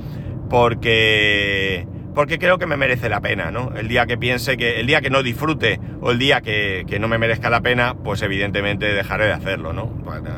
porque 0.49 1.87
porque 2.13 2.39
creo 2.39 2.57
que 2.57 2.65
me 2.65 2.75
merece 2.75 3.07
la 3.07 3.21
pena, 3.21 3.51
¿no? 3.51 3.71
El 3.77 3.87
día 3.87 4.05
que 4.05 4.17
piense 4.17 4.57
que 4.57 4.81
el 4.81 4.87
día 4.87 4.99
que 4.99 5.09
no 5.09 5.23
disfrute 5.23 5.79
o 6.01 6.11
el 6.11 6.19
día 6.19 6.41
que, 6.41 6.83
que 6.87 6.99
no 6.99 7.07
me 7.07 7.17
merezca 7.17 7.49
la 7.49 7.61
pena, 7.61 7.95
pues 8.03 8.21
evidentemente 8.21 8.87
dejaré 8.87 9.27
de 9.27 9.33
hacerlo, 9.33 9.71
¿no? 9.71 9.93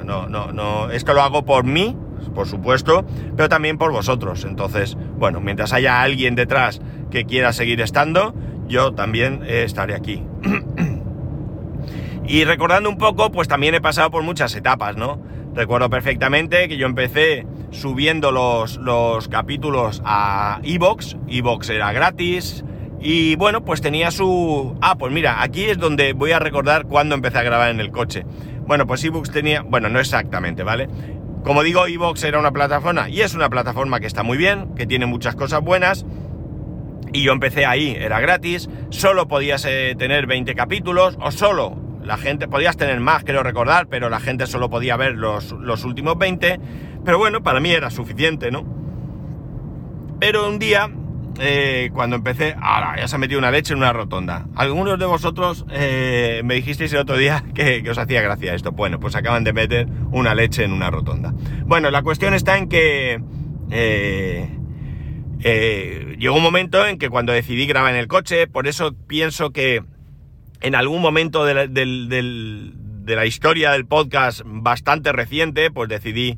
No, 0.06 0.28
no, 0.28 0.52
no. 0.52 0.92
Esto 0.92 1.14
lo 1.14 1.22
hago 1.22 1.44
por 1.44 1.64
mí, 1.64 1.96
por 2.36 2.48
supuesto, 2.48 3.06
pero 3.36 3.50
también 3.50 3.78
por 3.78 3.92
vosotros. 3.92 4.46
Entonces, 4.46 4.98
bueno, 5.18 5.42
mientras 5.42 5.74
haya 5.74 6.02
alguien 6.02 6.36
detrás 6.36 6.82
que 7.12 7.26
quiera 7.26 7.54
seguir 7.54 7.82
estando, 7.82 8.34
yo 8.68 8.94
también 8.94 9.44
estaré 9.46 9.94
aquí. 9.94 10.24
y 12.26 12.44
recordando 12.46 12.90
un 12.90 12.98
poco, 12.98 13.32
pues 13.32 13.48
también 13.48 13.76
he 13.76 13.82
pasado 13.82 14.10
por 14.10 14.24
muchas 14.24 14.56
etapas, 14.56 14.98
¿no? 14.98 15.22
Recuerdo 15.54 15.90
perfectamente 15.90 16.68
que 16.68 16.78
yo 16.78 16.88
empecé 16.88 17.46
subiendo 17.72 18.32
los, 18.32 18.78
los 18.78 19.28
capítulos 19.28 20.02
a 20.06 20.60
Evox, 20.64 21.18
Evox 21.28 21.70
era 21.70 21.92
gratis, 21.92 22.64
y 23.02 23.36
bueno, 23.36 23.66
pues 23.66 23.82
tenía 23.82 24.12
su... 24.12 24.78
Ah, 24.80 24.96
pues 24.98 25.12
mira, 25.12 25.42
aquí 25.42 25.66
es 25.66 25.80
donde 25.80 26.14
voy 26.14 26.32
a 26.34 26.40
recordar 26.40 26.86
cuando 26.86 27.16
empecé 27.16 27.40
a 27.40 27.44
grabar 27.44 27.72
en 27.72 27.80
el 27.80 27.90
coche. 27.90 28.26
Bueno, 28.68 28.86
pues 28.86 29.04
Evox 29.04 29.32
tenía... 29.32 29.64
Bueno, 29.64 29.90
no 29.90 30.00
exactamente, 30.00 30.62
¿vale? 30.62 30.88
Como 31.44 31.64
digo, 31.64 31.88
Evox 31.88 32.24
era 32.24 32.40
una 32.40 32.52
plataforma 32.52 33.10
y 33.10 33.22
es 33.22 33.34
una 33.34 33.50
plataforma 33.50 34.00
que 34.00 34.06
está 34.06 34.22
muy 34.22 34.38
bien, 34.38 34.76
que 34.76 34.86
tiene 34.86 35.08
muchas 35.08 35.36
cosas 35.36 35.62
buenas, 35.62 36.06
y 37.14 37.24
yo 37.24 37.32
empecé 37.32 37.66
ahí, 37.66 37.96
era 37.98 38.20
gratis, 38.20 38.70
solo 38.90 39.28
podías 39.28 39.66
eh, 39.66 39.96
tener 39.98 40.28
20 40.28 40.56
capítulos, 40.56 41.18
o 41.22 41.32
solo, 41.32 41.78
la 42.04 42.18
gente, 42.18 42.48
podías 42.48 42.78
tener 42.78 43.00
más, 43.00 43.24
creo 43.24 43.44
recordar, 43.44 43.88
pero 43.88 44.10
la 44.10 44.20
gente 44.20 44.48
solo 44.48 44.70
podía 44.70 44.98
ver 44.98 45.14
los, 45.14 45.52
los 45.52 45.84
últimos 45.84 46.18
20, 46.18 46.60
pero 47.06 47.18
bueno, 47.18 47.42
para 47.42 47.60
mí 47.60 47.72
era 47.72 47.90
suficiente, 47.90 48.52
¿no? 48.52 48.66
Pero 50.20 50.48
un 50.48 50.60
día 50.60 50.90
eh, 51.40 51.90
cuando 51.94 52.16
empecé, 52.18 52.56
ahora 52.62 52.96
ya 52.98 53.08
se 53.08 53.16
ha 53.16 53.20
metido 53.20 53.40
una 53.40 53.52
leche 53.52 53.74
en 53.74 53.80
una 53.80 53.94
rotonda. 53.94 54.46
Algunos 54.56 55.00
de 55.00 55.06
vosotros 55.06 55.66
eh, 55.72 56.42
me 56.44 56.56
dijisteis 56.56 56.92
el 56.94 57.00
otro 57.00 57.18
día 57.18 57.44
que, 57.54 57.84
os 57.90 57.98
hacía 57.98 58.22
gracia 58.22 58.54
esto. 58.54 58.72
Bueno, 58.72 59.00
pues 59.00 59.16
acaban 59.16 59.44
de 59.44 59.54
meter 59.54 59.88
una 60.12 60.36
leche 60.36 60.64
en 60.64 60.74
una 60.74 60.90
rotonda. 60.92 61.34
Bueno, 61.66 61.90
la 61.92 62.04
cuestión 62.04 62.34
está 62.34 62.58
en 62.58 62.68
que 62.70 63.22
eh, 63.72 64.50
llegó 65.42 66.36
un 66.36 66.44
momento 66.44 66.86
en 66.86 66.98
que 66.98 67.10
cuando 67.10 67.34
decidí 67.34 67.66
grabar 67.66 67.94
en 67.94 68.00
el 68.00 68.08
coche, 68.08 68.48
por 68.48 68.68
eso 68.68 68.94
pienso 69.08 69.52
que 69.52 69.84
en 70.62 70.76
algún 70.76 71.02
momento 71.02 71.46
de 71.46 71.54
la, 73.06 73.26
historia 73.26 73.72
del 73.72 73.86
podcast 73.86 74.42
bastante 74.46 75.12
reciente, 75.12 75.72
pues 75.72 75.90
decidí 75.90 76.38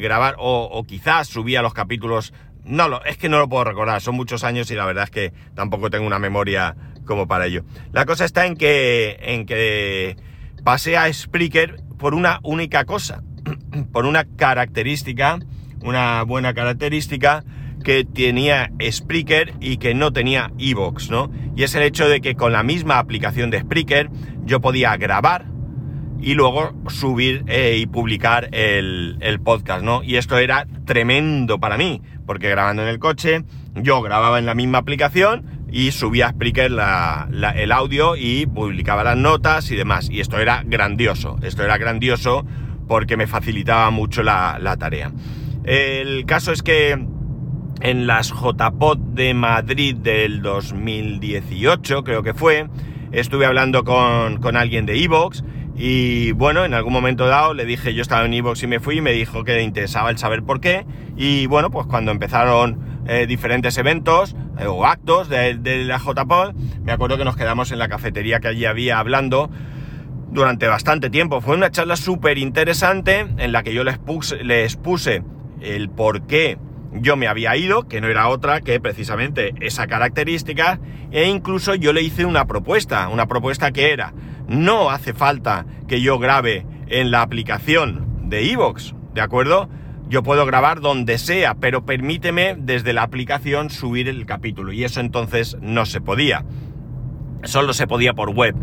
grabar 0.00 0.36
o, 0.38 0.68
o, 0.70 0.84
quizás 0.84 1.28
subía 1.28 1.62
los 1.62 1.74
capítulos 1.74 2.32
no, 2.64 2.88
lo, 2.88 3.04
es 3.04 3.16
que 3.16 3.28
no 3.28 3.38
lo 3.38 3.48
puedo 3.48 3.64
recordar, 3.64 4.00
son 4.00 4.14
muchos 4.14 4.44
años 4.44 4.70
y 4.70 4.74
la 4.74 4.84
verdad 4.86 5.04
es 5.04 5.10
que 5.10 5.32
tampoco 5.54 5.90
tengo 5.90 6.06
una 6.06 6.18
memoria 6.18 6.76
como 7.04 7.26
para 7.26 7.46
ello. 7.46 7.64
La 7.92 8.06
cosa 8.06 8.24
está 8.24 8.46
en 8.46 8.56
que, 8.56 9.18
en 9.20 9.46
que 9.46 10.16
pasé 10.62 10.96
a 10.96 11.12
Spreaker 11.12 11.80
por 11.98 12.14
una 12.14 12.40
única 12.42 12.84
cosa, 12.84 13.22
por 13.92 14.06
una 14.06 14.24
característica, 14.24 15.38
una 15.82 16.22
buena 16.22 16.54
característica 16.54 17.44
que 17.82 18.04
tenía 18.04 18.70
Spreaker 18.90 19.54
y 19.60 19.76
que 19.76 19.94
no 19.94 20.12
tenía 20.12 20.50
Evox, 20.58 21.10
¿no? 21.10 21.30
Y 21.56 21.64
es 21.64 21.74
el 21.74 21.82
hecho 21.82 22.08
de 22.08 22.20
que 22.20 22.34
con 22.34 22.52
la 22.52 22.62
misma 22.62 22.98
aplicación 22.98 23.50
de 23.50 23.60
Spreaker 23.60 24.10
yo 24.44 24.60
podía 24.60 24.96
grabar 24.96 25.46
y 26.20 26.34
luego 26.34 26.72
subir 26.88 27.44
eh, 27.48 27.78
y 27.78 27.86
publicar 27.86 28.48
el, 28.52 29.40
podcast, 29.44 29.82
¿no? 29.82 30.02
Y 30.02 30.16
esto 30.16 30.38
era 30.38 30.66
tremendo 30.84 31.58
para 31.58 31.76
mí, 31.76 32.00
porque 32.26 32.48
grabando 32.48 32.82
en 32.82 32.88
el 32.88 32.98
coche, 32.98 33.44
yo 33.74 34.00
grababa 34.02 34.38
en 34.38 34.46
la 34.46 34.54
misma 34.54 34.78
aplicación 34.78 35.66
y 35.70 35.90
subía 35.90 36.28
a 36.28 36.30
Spreaker 36.30 36.70
el 36.70 37.72
audio 37.72 38.16
y 38.16 38.46
publicaba 38.46 39.02
las 39.02 39.16
notas 39.16 39.70
y 39.70 39.76
demás. 39.76 40.08
Y 40.10 40.20
esto 40.20 40.38
era 40.38 40.62
grandioso, 40.64 41.38
esto 41.42 41.64
era 41.64 41.76
grandioso 41.76 42.46
porque 42.86 43.16
me 43.16 43.26
facilitaba 43.26 43.90
mucho 43.90 44.22
la 44.22 44.76
tarea. 44.78 45.12
El 45.64 46.24
caso 46.26 46.52
es 46.52 46.62
que 46.62 47.06
en 47.82 48.06
las 48.06 48.28
JPod 48.30 48.98
de 48.98 49.34
Madrid 49.34 49.96
del 49.96 50.40
2018, 50.40 52.04
creo 52.04 52.22
que 52.22 52.32
fue, 52.32 52.68
estuve 53.10 53.44
hablando 53.44 53.82
con, 53.82 54.38
con 54.40 54.56
alguien 54.56 54.86
de 54.86 55.02
Evox 55.02 55.42
y 55.74 56.30
bueno, 56.32 56.64
en 56.64 56.74
algún 56.74 56.92
momento 56.92 57.26
dado 57.26 57.54
le 57.54 57.64
dije, 57.64 57.92
yo 57.92 58.02
estaba 58.02 58.24
en 58.24 58.34
Evox 58.34 58.62
y 58.62 58.68
me 58.68 58.78
fui, 58.78 58.98
y 58.98 59.00
me 59.00 59.12
dijo 59.12 59.42
que 59.42 59.54
le 59.54 59.62
interesaba 59.62 60.10
el 60.10 60.18
saber 60.18 60.44
por 60.44 60.60
qué. 60.60 60.86
Y 61.16 61.46
bueno, 61.46 61.70
pues 61.70 61.86
cuando 61.86 62.12
empezaron 62.12 63.02
eh, 63.08 63.26
diferentes 63.26 63.76
eventos 63.78 64.36
eh, 64.58 64.66
o 64.66 64.86
actos 64.86 65.28
de, 65.28 65.54
la 65.84 65.98
JPOD, 65.98 66.54
me 66.84 66.92
acuerdo 66.92 67.18
que 67.18 67.24
nos 67.24 67.36
quedamos 67.36 67.72
en 67.72 67.80
la 67.80 67.88
cafetería 67.88 68.38
que 68.38 68.48
allí 68.48 68.64
había 68.64 69.00
hablando 69.00 69.50
durante 70.30 70.68
bastante 70.68 71.10
tiempo. 71.10 71.40
Fue 71.40 71.56
una 71.56 71.72
charla 71.72 71.96
súper 71.96 72.38
interesante 72.38 73.26
en 73.38 73.50
la 73.50 73.64
que 73.64 73.74
yo 73.74 73.82
les, 73.82 73.98
puse, 73.98 74.44
les 74.44 74.76
puse 74.76 75.24
el 75.60 75.90
por 75.90 76.28
qué 76.28 76.58
yo 76.94 77.16
me 77.16 77.28
había 77.28 77.56
ido, 77.56 77.88
que 77.88 78.00
no 78.00 78.08
era 78.08 78.28
otra 78.28 78.60
que 78.60 78.80
precisamente 78.80 79.54
esa 79.60 79.86
característica, 79.86 80.80
e 81.10 81.28
incluso 81.28 81.74
yo 81.74 81.92
le 81.92 82.02
hice 82.02 82.24
una 82.24 82.46
propuesta, 82.46 83.08
una 83.08 83.26
propuesta 83.26 83.72
que 83.72 83.92
era, 83.92 84.12
no 84.48 84.90
hace 84.90 85.14
falta 85.14 85.66
que 85.88 86.00
yo 86.00 86.18
grabe 86.18 86.66
en 86.88 87.10
la 87.10 87.22
aplicación 87.22 88.28
de 88.28 88.50
Evox, 88.52 88.94
¿de 89.14 89.20
acuerdo? 89.20 89.68
Yo 90.08 90.22
puedo 90.22 90.44
grabar 90.44 90.80
donde 90.80 91.16
sea, 91.16 91.54
pero 91.54 91.86
permíteme 91.86 92.54
desde 92.58 92.92
la 92.92 93.02
aplicación 93.02 93.70
subir 93.70 94.08
el 94.08 94.26
capítulo, 94.26 94.72
y 94.72 94.84
eso 94.84 95.00
entonces 95.00 95.56
no 95.62 95.86
se 95.86 96.00
podía. 96.00 96.44
Solo 97.44 97.72
se 97.72 97.86
podía 97.86 98.12
por 98.12 98.30
web. 98.30 98.54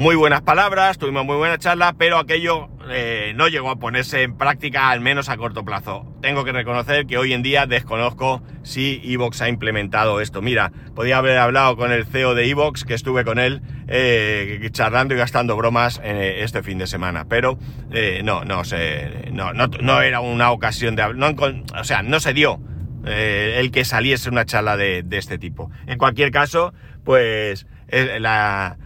Muy 0.00 0.16
buenas 0.16 0.40
palabras, 0.40 0.96
tuvimos 0.96 1.26
muy 1.26 1.36
buena 1.36 1.58
charla, 1.58 1.92
pero 1.92 2.16
aquello 2.16 2.70
eh, 2.88 3.34
no 3.36 3.48
llegó 3.48 3.68
a 3.68 3.76
ponerse 3.76 4.22
en 4.22 4.34
práctica, 4.34 4.88
al 4.88 5.00
menos 5.00 5.28
a 5.28 5.36
corto 5.36 5.62
plazo. 5.62 6.06
Tengo 6.22 6.42
que 6.42 6.52
reconocer 6.52 7.04
que 7.04 7.18
hoy 7.18 7.34
en 7.34 7.42
día 7.42 7.66
desconozco 7.66 8.42
si 8.62 9.02
Evox 9.04 9.42
ha 9.42 9.50
implementado 9.50 10.22
esto. 10.22 10.40
Mira, 10.40 10.72
podía 10.94 11.18
haber 11.18 11.36
hablado 11.36 11.76
con 11.76 11.92
el 11.92 12.06
CEO 12.06 12.34
de 12.34 12.48
Evox, 12.48 12.86
que 12.86 12.94
estuve 12.94 13.26
con 13.26 13.38
él 13.38 13.60
eh, 13.88 14.66
charlando 14.72 15.12
y 15.12 15.18
gastando 15.18 15.54
bromas 15.54 16.00
eh, 16.02 16.36
este 16.44 16.62
fin 16.62 16.78
de 16.78 16.86
semana, 16.86 17.26
pero 17.28 17.58
no, 18.24 18.46
no 18.46 18.64
sé, 18.64 19.28
no, 19.32 19.52
no, 19.52 20.00
era 20.00 20.20
una 20.20 20.50
ocasión 20.50 20.96
de 20.96 21.02
hablar, 21.02 21.34
o 21.78 21.84
sea, 21.84 22.02
no 22.02 22.20
se 22.20 22.32
dio 22.32 22.58
el 23.04 23.70
que 23.70 23.84
saliese 23.84 24.30
una 24.30 24.46
charla 24.46 24.78
de, 24.78 25.02
de, 25.02 25.18
este 25.18 25.36
tipo. 25.36 25.70
En 25.86 25.98
cualquier 25.98 26.30
caso, 26.30 26.72
pues 27.04 27.66
la 27.90 28.78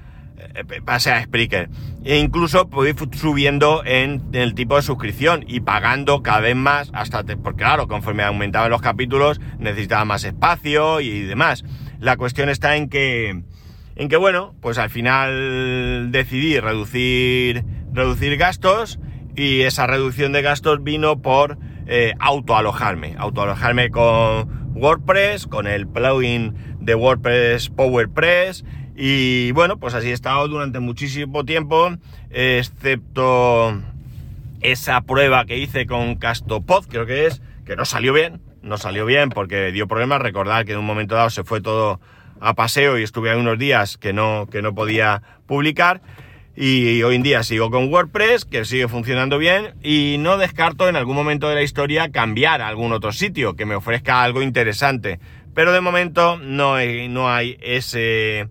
pase 0.85 1.11
a 1.11 1.23
Spreaker. 1.23 1.69
E 2.05 2.19
incluso 2.19 2.69
puedo 2.69 2.89
ir 2.89 2.97
subiendo 3.17 3.83
en, 3.85 4.23
el 4.33 4.55
tipo 4.55 4.77
de 4.77 4.83
suscripción 4.83 5.45
y 5.47 5.61
pagando 5.61 6.23
cada 6.23 6.41
vez 6.41 6.57
más 6.57 6.91
hasta, 6.93 7.25
porque 7.37 7.65
claro, 7.65 7.89
conforme 7.89 8.23
aumentaban 8.23 8.71
los 8.71 8.83
capítulos 8.83 9.41
necesitaba 9.59 10.05
más 10.05 10.25
espacio 10.25 11.01
y 11.01 11.21
demás. 11.23 11.65
La 12.01 12.17
cuestión 12.17 12.49
está 12.49 12.77
en 12.77 12.89
que, 12.89 13.43
en 13.97 14.09
que 14.09 14.17
bueno, 14.17 14.55
pues 14.61 14.79
al 14.79 14.91
final 14.91 16.11
decidí 16.11 16.61
reducir, 16.61 17.65
reducir 17.93 18.37
gastos 18.37 18.99
y 19.37 19.63
esa 19.63 19.87
reducción 19.87 20.33
de 20.33 20.43
gastos 20.43 20.83
vino 20.85 21.23
por 21.23 21.59
eh, 21.87 22.13
autoalojarme, 22.19 23.15
autoalojarme 23.19 23.91
con 23.91 24.73
WordPress, 24.75 25.47
con 25.47 25.67
el 25.67 25.87
plugin 25.87 26.55
de 26.81 26.95
WordPress 26.95 27.71
PowerPress 27.71 28.65
y 28.97 29.53
bueno, 29.53 29.79
pues 29.79 29.95
así 29.95 30.09
he 30.09 30.13
estado 30.13 30.47
durante 30.49 30.79
muchísimo 30.81 31.45
tiempo, 31.45 31.91
excepto 32.31 33.81
esa 34.61 35.01
prueba 35.03 35.45
que 35.45 35.59
hice 35.59 35.87
con 35.87 36.17
Castopod, 36.17 36.87
creo 36.87 37.05
que 37.05 37.27
es, 37.27 37.43
que 37.67 37.77
no 37.77 37.85
salió 37.85 38.13
bien, 38.13 38.41
no 38.63 38.79
salió 38.79 39.05
bien 39.05 39.29
porque 39.29 39.73
dio 39.73 39.87
problemas. 39.87 40.21
Recordar 40.21 40.65
que 40.65 40.73
en 40.73 40.79
un 40.79 40.87
momento 40.87 41.15
dado 41.15 41.31
se 41.31 41.45
fue 41.45 41.61
todo 41.61 42.01
a 42.41 42.55
paseo 42.55 42.99
y 42.99 43.03
estuve 43.03 43.31
ahí 43.31 43.39
unos 43.39 43.59
días 43.59 43.97
que 43.99 44.13
no, 44.13 44.49
que 44.51 44.63
no 44.63 44.75
podía 44.75 45.23
publicar. 45.47 46.01
Y 46.57 47.03
hoy 47.03 47.17
en 47.17 47.23
día 47.23 47.43
sigo 47.43 47.71
con 47.71 47.93
WordPress, 47.93 48.45
que 48.45 48.65
sigue 48.65 48.87
funcionando 48.87 49.39
bien, 49.39 49.75
y 49.83 50.17
no 50.21 50.39
descarto 50.39 50.89
en 50.89 50.95
algún 50.95 51.17
momento 51.17 51.49
de 51.49 51.57
la 51.57 51.63
historia 51.63 52.13
cambiar 52.13 52.63
a 52.63 52.69
algún 52.69 52.93
otro 52.93 53.13
sitio 53.13 53.57
que 53.57 53.67
me 53.67 53.75
ofrezca 53.75 54.23
algo 54.23 54.41
interesante. 54.41 55.19
Pero 55.53 55.73
de 55.73 55.81
momento 55.81 56.37
no 56.39 56.77
no 57.09 57.29
hay 57.29 57.59
ese 57.61 58.49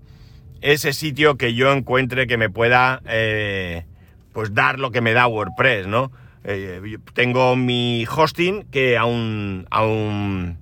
ese 0.63 0.93
sitio 0.93 1.35
que 1.37 1.53
yo 1.53 1.71
encuentre 1.73 2.25
que 2.25 2.37
me 2.37 2.49
pueda 2.49 3.01
eh, 3.05 3.85
pues 4.31 4.53
dar 4.53 4.79
lo 4.79 4.91
que 4.91 5.01
me 5.01 5.13
da 5.13 5.27
WordPress, 5.27 5.87
¿no? 5.87 6.11
Eh, 6.45 6.97
tengo 7.13 7.55
mi 7.55 8.05
hosting 8.05 8.63
que 8.71 8.97
aún, 8.97 9.67
aún, 9.69 10.57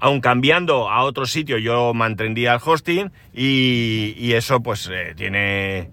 aún 0.00 0.20
cambiando 0.20 0.90
a 0.90 1.04
otro 1.04 1.26
sitio 1.26 1.58
yo 1.58 1.94
mantendría 1.94 2.54
el 2.54 2.60
hosting 2.64 3.12
y, 3.32 4.32
eso 4.32 4.60
pues 4.60 4.90
eh, 4.90 5.14
tiene... 5.16 5.90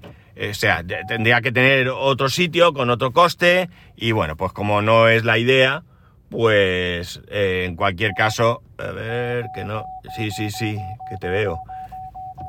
O 0.49 0.53
sea, 0.53 0.85
tendría 1.05 1.41
que 1.41 1.51
tener 1.51 1.89
otro 1.89 2.29
sitio 2.29 2.71
con 2.71 2.89
otro 2.89 3.11
coste 3.11 3.69
y 3.97 4.13
bueno, 4.13 4.37
pues 4.37 4.53
como 4.53 4.81
no 4.81 5.09
es 5.09 5.25
la 5.25 5.37
idea, 5.37 5.83
pues 6.29 7.19
en 7.27 7.75
cualquier 7.75 8.13
caso, 8.13 8.61
a 8.77 8.91
ver, 8.91 9.47
que 9.53 9.65
no, 9.65 9.83
sí, 10.15 10.31
sí, 10.31 10.49
sí, 10.49 10.77
que 11.09 11.17
te 11.17 11.27
veo. 11.27 11.59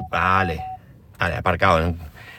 Vale, 0.09 0.61
vale, 1.19 1.37
aparcado. 1.37 1.95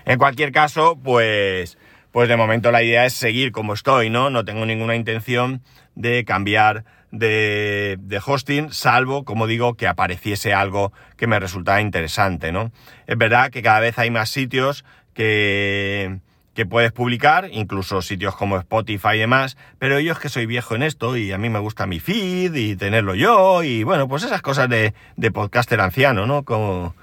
En 0.06 0.18
cualquier 0.18 0.52
caso, 0.52 0.98
pues, 1.02 1.78
pues 2.12 2.28
de 2.28 2.38
momento 2.38 2.72
la 2.72 2.84
idea 2.84 3.06
es 3.06 3.14
seguir 3.14 3.52
como 3.52 3.74
estoy, 3.74 4.10
¿no? 4.10 4.30
No 4.30 4.44
tengo 4.46 4.66
ninguna 4.66 4.96
intención 4.96 5.62
de 5.96 6.26
cambiar 6.26 6.86
de, 7.12 7.98
de, 8.00 8.22
hosting, 8.26 8.72
salvo, 8.72 9.26
como 9.26 9.46
digo, 9.46 9.76
que 9.76 9.88
apareciese 9.88 10.54
algo 10.54 10.94
que 11.18 11.28
me 11.28 11.40
resultara 11.40 11.82
interesante, 11.82 12.52
¿no? 12.52 12.72
Es 13.06 13.18
verdad 13.18 13.52
que 13.52 13.62
cada 13.62 13.82
vez 13.82 14.00
hay 14.00 14.10
más 14.10 14.30
sitios 14.30 14.86
que, 15.14 16.20
que 16.54 16.66
puedes 16.66 16.92
publicar, 16.92 17.50
incluso 17.52 18.02
sitios 18.02 18.36
como 18.36 18.58
Spotify 18.58 19.16
y 19.16 19.20
demás, 19.20 19.58
pero 19.78 20.00
yo 20.00 20.14
es 20.14 20.20
que 20.20 20.30
soy 20.30 20.46
viejo 20.46 20.76
en 20.76 20.84
esto 20.84 21.18
y 21.18 21.32
a 21.32 21.38
mí 21.38 21.50
me 21.50 21.60
gusta 21.60 21.86
mi 21.86 22.00
feed 22.00 22.54
y 22.56 22.76
tenerlo 22.76 23.16
yo 23.16 23.64
y 23.64 23.84
bueno, 23.84 24.08
pues 24.08 24.24
esas 24.24 24.42
cosas 24.42 24.70
de, 24.70 24.94
de 25.18 25.32
podcaster 25.32 25.80
anciano, 25.82 26.26
¿no? 26.26 26.44
Como, 26.44 26.96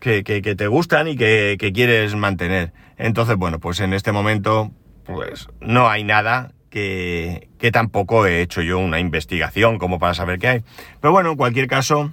que, 0.00 0.22
te 0.22 0.66
gustan 0.66 1.08
y 1.08 1.16
que, 1.16 1.70
quieres 1.72 2.14
mantener. 2.16 2.72
Entonces, 2.96 3.36
bueno, 3.36 3.60
pues 3.60 3.80
en 3.80 3.92
este 3.92 4.12
momento, 4.12 4.72
pues 5.04 5.48
no 5.60 5.88
hay 5.88 6.04
nada 6.04 6.52
que, 6.70 7.48
tampoco 7.72 8.26
he 8.26 8.42
hecho 8.42 8.62
yo 8.62 8.78
una 8.78 8.98
investigación 8.98 9.78
como 9.78 9.98
para 9.98 10.14
saber 10.14 10.38
qué 10.38 10.48
hay. 10.48 10.62
Pero 11.00 11.12
bueno, 11.12 11.30
en 11.30 11.36
cualquier 11.36 11.68
caso, 11.68 12.12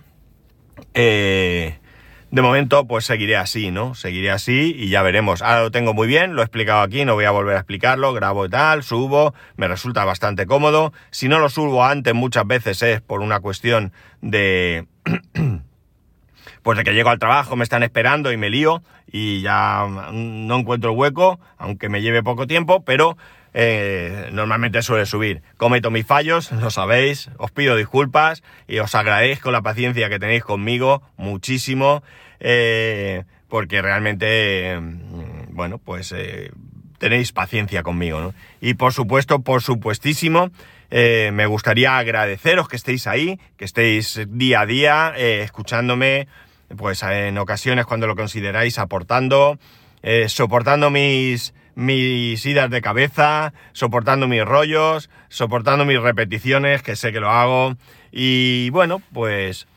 eh, 0.93 1.79
de 2.29 2.41
momento, 2.41 2.87
pues 2.87 3.05
seguiré 3.05 3.37
así, 3.37 3.71
¿no? 3.71 3.95
Seguiré 3.95 4.31
así 4.31 4.75
y 4.77 4.89
ya 4.89 5.01
veremos. 5.01 5.41
Ahora 5.41 5.61
lo 5.61 5.71
tengo 5.71 5.93
muy 5.93 6.07
bien, 6.07 6.35
lo 6.35 6.41
he 6.41 6.45
explicado 6.45 6.81
aquí, 6.81 7.05
no 7.05 7.13
voy 7.13 7.25
a 7.25 7.31
volver 7.31 7.55
a 7.55 7.59
explicarlo, 7.59 8.13
grabo 8.13 8.45
y 8.45 8.49
tal, 8.49 8.83
subo, 8.83 9.33
me 9.55 9.67
resulta 9.67 10.03
bastante 10.03 10.45
cómodo. 10.45 10.91
Si 11.09 11.29
no 11.29 11.39
lo 11.39 11.49
subo 11.49 11.85
antes, 11.85 12.13
muchas 12.13 12.45
veces 12.45 12.81
es 12.83 13.01
por 13.01 13.21
una 13.21 13.39
cuestión 13.39 13.93
de... 14.21 14.87
pues 16.67 16.77
de 16.77 16.83
que 16.83 16.93
llego 16.93 17.09
al 17.09 17.17
trabajo, 17.17 17.55
me 17.55 17.63
están 17.63 17.81
esperando 17.81 18.29
y 18.29 18.35
me 18.35 18.49
lío 18.49 18.83
y 19.09 19.39
ya 19.39 19.87
no 20.11 20.57
encuentro 20.57 20.91
el 20.91 20.97
hueco, 20.97 21.39
aunque 21.57 21.87
me 21.87 22.01
lleve 22.01 22.23
poco 22.23 22.45
tiempo, 22.45 22.83
pero 22.83 23.17
eh, 23.53 24.27
normalmente 24.33 24.81
suele 24.81 25.05
subir. 25.05 25.43
Cometo 25.55 25.91
mis 25.91 26.05
fallos, 26.05 26.51
lo 26.51 26.69
sabéis, 26.69 27.29
os 27.37 27.51
pido 27.51 27.77
disculpas 27.77 28.43
y 28.67 28.79
os 28.79 28.95
agradezco 28.95 29.49
la 29.49 29.61
paciencia 29.61 30.09
que 30.09 30.19
tenéis 30.19 30.43
conmigo 30.43 31.03
muchísimo, 31.15 32.03
eh, 32.41 33.23
porque 33.47 33.81
realmente, 33.81 34.77
mm, 34.77 35.55
bueno, 35.55 35.77
pues 35.77 36.11
eh, 36.11 36.51
tenéis 36.97 37.31
paciencia 37.31 37.81
conmigo, 37.81 38.19
¿no? 38.19 38.33
Y 38.59 38.73
por 38.73 38.91
supuesto, 38.91 39.39
por 39.39 39.61
supuestísimo, 39.61 40.51
me 40.89 41.45
gustaría 41.45 41.97
agradeceros 41.97 42.67
que 42.67 42.75
estéis 42.75 43.07
ahí, 43.07 43.39
que 43.55 43.63
estéis 43.63 44.19
día 44.27 44.61
a 44.61 44.65
día 44.65 45.13
escuchándome, 45.17 46.27
pues 46.75 47.03
en 47.03 47.37
ocasiones 47.37 47.85
cuando 47.85 48.07
lo 48.07 48.15
consideráis 48.15 48.79
aportando, 48.79 49.59
soportando 50.27 50.89
mis 50.89 51.53
mis 51.77 52.43
idas 52.47 52.71
de 52.71 52.81
cabeza, 52.81 53.53
soportando 53.71 54.27
mis 54.27 54.43
rollos, 54.43 55.11
soportando 55.29 55.85
mis 55.85 56.01
repeticiones, 56.01 56.81
que 56.81 56.95
sé 56.95 57.11
que 57.11 57.19
lo 57.19 57.29
hago. 57.29 57.75
Y 58.11 58.71
bueno, 58.71 58.99
pues 59.13 59.67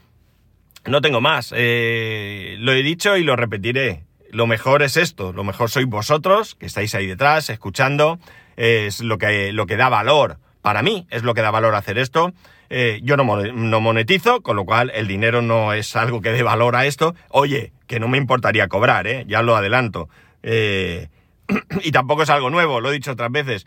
no 0.87 1.03
tengo 1.03 1.21
más. 1.21 1.53
Eh, 1.55 2.57
lo 2.59 2.73
he 2.73 2.83
dicho 2.83 3.19
y 3.19 3.23
lo 3.23 3.37
repetiré. 3.37 4.05
Lo 4.31 4.47
mejor 4.47 4.83
es 4.83 4.97
esto, 4.97 5.35
lo 5.35 5.45
mejor 5.45 5.69
sois 5.69 5.87
vosotros, 5.87 6.55
que 6.55 6.65
estáis 6.65 6.95
ahí 6.95 7.07
detrás, 7.07 7.51
escuchando, 7.51 8.19
es 8.57 9.01
lo 9.01 9.19
que, 9.19 9.53
lo 9.53 9.67
que 9.67 9.77
da 9.77 9.91
valor. 9.91 10.39
Para 10.63 10.81
mí 10.81 11.07
es 11.11 11.23
lo 11.23 11.35
que 11.35 11.43
da 11.43 11.51
valor 11.51 11.75
hacer 11.75 11.99
esto. 11.99 12.33
Eh, 12.73 13.01
yo 13.03 13.17
no, 13.17 13.25
no 13.25 13.81
monetizo, 13.81 14.43
con 14.43 14.55
lo 14.55 14.65
cual 14.65 14.93
el 14.95 15.09
dinero 15.09 15.43
no 15.43 15.73
es 15.73 15.97
algo 15.97 16.21
que 16.21 16.31
dé 16.31 16.45
valor 16.45 16.77
a 16.77 16.87
esto. 16.87 17.17
Oye, 17.29 17.73
que 17.89 17.99
no 17.99 18.07
me 18.07 18.17
importaría 18.17 18.69
cobrar, 18.69 19.09
¿eh? 19.09 19.25
ya 19.27 19.43
lo 19.43 19.57
adelanto. 19.57 20.09
Eh, 20.45 21.09
y 21.83 21.91
tampoco 21.91 22.23
es 22.23 22.31
algo 22.31 22.49
nuevo, 22.49 22.81
lo 22.81 22.91
he 22.91 22.95
dicho 22.95 23.11
otras 23.11 23.33
veces, 23.33 23.67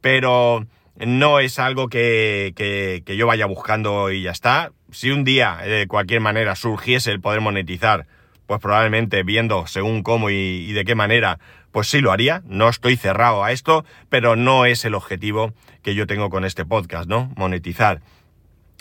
pero 0.00 0.64
no 0.96 1.40
es 1.40 1.58
algo 1.58 1.88
que, 1.88 3.02
yo 3.04 3.26
vaya 3.26 3.46
buscando 3.46 4.12
y 4.12 4.22
ya 4.22 4.30
está. 4.30 4.70
Si 4.92 5.10
un 5.10 5.24
día, 5.24 5.56
de 5.56 5.88
cualquier 5.88 6.20
manera, 6.20 6.54
surgiese 6.54 7.10
el 7.10 7.20
poder 7.20 7.40
monetizar, 7.40 8.06
pues 8.46 8.60
probablemente 8.60 9.24
viendo 9.24 9.66
según 9.66 10.04
cómo 10.04 10.30
y, 10.30 10.72
de 10.72 10.84
qué 10.84 10.94
manera, 10.94 11.40
pues 11.72 11.88
sí 11.88 12.00
lo 12.00 12.12
haría. 12.12 12.42
No 12.46 12.68
estoy 12.68 12.96
cerrado 12.96 13.42
a 13.42 13.50
esto, 13.50 13.84
pero 14.08 14.36
no 14.36 14.64
es 14.66 14.84
el 14.84 14.94
objetivo 14.94 15.52
que 15.82 15.96
yo 15.96 16.06
tengo 16.06 16.30
con 16.30 16.44
este 16.44 16.64
podcast, 16.64 17.08
¿no? 17.08 17.32
Monetizar. 17.34 18.00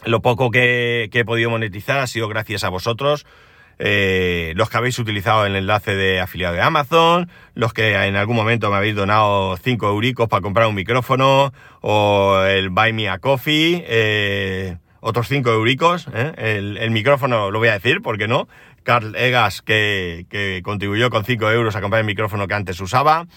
Lo 0.05 0.21
poco 0.21 0.51
que 0.51 1.09
he 1.11 1.25
podido 1.25 1.49
monetizar 1.49 1.99
ha 1.99 2.07
sido 2.07 2.27
gracias 2.27 2.63
a 2.63 2.69
vosotros, 2.69 3.25
eh, 3.79 4.53
los 4.55 4.69
que 4.69 4.77
habéis 4.77 4.99
utilizado 4.99 5.45
el 5.45 5.55
enlace 5.55 5.95
de 5.95 6.19
afiliado 6.19 6.53
de 6.53 6.61
Amazon, 6.61 7.29
los 7.55 7.73
que 7.73 7.95
en 7.95 8.15
algún 8.15 8.35
momento 8.35 8.69
me 8.69 8.77
habéis 8.77 8.95
donado 8.95 9.57
5 9.57 9.89
euricos 9.89 10.29
para 10.29 10.41
comprar 10.41 10.67
un 10.67 10.75
micrófono, 10.75 11.53
o 11.81 12.41
el 12.47 12.69
Buy 12.69 12.93
Me 12.93 13.09
a 13.09 13.17
Coffee, 13.17 13.83
eh, 13.87 14.77
otros 14.99 15.27
5 15.27 15.49
euricos, 15.51 16.07
¿eh? 16.13 16.77
el, 16.79 16.91
micrófono 16.91 17.51
lo 17.51 17.59
voy 17.59 17.69
a 17.69 17.73
decir, 17.73 18.01
porque 18.01 18.27
no? 18.27 18.47
Carl 18.83 19.15
Egas, 19.15 19.61
que, 19.61 20.61
contribuyó 20.63 21.09
con 21.09 21.25
5 21.25 21.51
euros 21.51 21.75
a 21.75 21.81
comprar 21.81 22.01
el 22.01 22.05
micrófono 22.05 22.47
que 22.47 22.53
antes 22.53 22.79
usaba, 22.79 23.27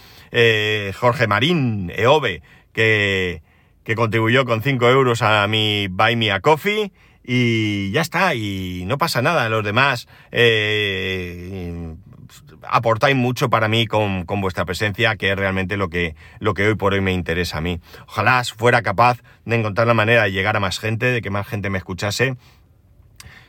Jorge 0.95 1.27
Marín, 1.27 1.91
EOBE, 1.97 2.43
que, 2.73 3.43
que 3.87 3.95
contribuyó 3.95 4.45
con 4.45 4.63
5 4.63 4.91
euros 4.91 5.23
a 5.23 5.47
mi 5.47 5.87
Buy 5.87 6.17
Me 6.17 6.33
a 6.33 6.41
Coffee, 6.41 6.91
y 7.23 7.93
ya 7.93 8.01
está, 8.01 8.35
y 8.35 8.85
no 8.87 8.99
pasa 8.99 9.23
nada. 9.23 9.49
Los 9.49 9.65
demás 9.65 10.09
eh, 10.33 11.95
aportáis 12.65 13.15
mucho 13.15 13.49
para 13.49 13.69
mí 13.69 13.87
con, 13.87 14.27
vuestra 14.27 14.65
presencia, 14.65 15.15
que 15.15 15.31
es 15.31 15.37
realmente 15.37 15.77
lo 15.77 15.89
que, 15.89 16.17
lo 16.41 16.53
que 16.53 16.67
hoy 16.67 16.75
por 16.75 16.95
hoy 16.95 17.01
me 17.01 17.13
interesa 17.13 17.59
a 17.59 17.61
mí. 17.61 17.81
Ojalá 18.09 18.43
fuera 18.43 18.83
capaz 18.83 19.23
de 19.45 19.55
encontrar 19.55 19.87
la 19.87 19.95
manera 19.95 20.25
de 20.25 20.33
llegar 20.33 20.57
a 20.57 20.61
más 20.61 20.81
gente, 20.81 21.07
de 21.07 21.23
que 21.23 21.31
más 21.31 21.47
gente 21.47 21.71
me 21.71 21.79
escuchase. 21.79 22.35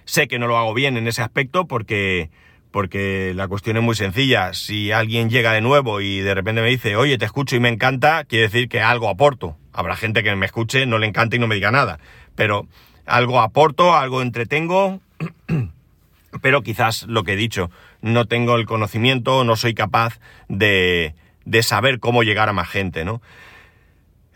Sé 0.05 0.27
que 0.27 0.37
no 0.37 0.45
lo 0.45 0.57
hago 0.57 0.75
bien 0.75 0.97
en 0.97 1.07
ese 1.07 1.23
aspecto 1.23 1.65
porque, 1.65 2.29
porque 2.77 3.33
la 3.35 3.47
cuestión 3.47 3.75
es 3.77 3.81
muy 3.81 3.95
sencilla. 3.95 4.53
Si 4.53 4.91
alguien 4.91 5.31
llega 5.31 5.51
de 5.51 5.61
nuevo 5.61 5.99
y 5.99 6.19
de 6.19 6.35
repente 6.35 6.61
me 6.61 6.69
dice, 6.69 6.95
oye, 6.95 7.17
te 7.17 7.25
escucho 7.25 7.55
y 7.55 7.59
me 7.59 7.69
encanta, 7.69 8.23
quiere 8.23 8.43
decir 8.43 8.69
que 8.69 8.81
algo 8.81 9.09
aporto. 9.09 9.57
Habrá 9.73 9.95
gente 9.95 10.21
que 10.21 10.35
me 10.35 10.45
escuche, 10.45 10.85
no 10.85 10.99
le 10.99 11.07
encanta 11.07 11.35
y 11.35 11.39
no 11.39 11.47
me 11.47 11.55
diga 11.55 11.71
nada. 11.71 11.97
Pero 12.35 12.67
algo 13.07 13.41
aporto, 13.41 13.95
algo 13.95 14.21
entretengo, 14.21 14.99
pero 16.43 16.61
quizás 16.61 17.07
lo 17.07 17.23
que 17.23 17.33
he 17.33 17.35
dicho, 17.35 17.71
no 18.03 18.25
tengo 18.25 18.55
el 18.55 18.67
conocimiento, 18.67 19.43
no 19.43 19.55
soy 19.55 19.73
capaz 19.73 20.19
de, 20.47 21.15
de 21.45 21.63
saber 21.63 21.99
cómo 21.99 22.21
llegar 22.21 22.47
a 22.47 22.53
más 22.53 22.69
gente, 22.69 23.05
¿no? 23.05 23.23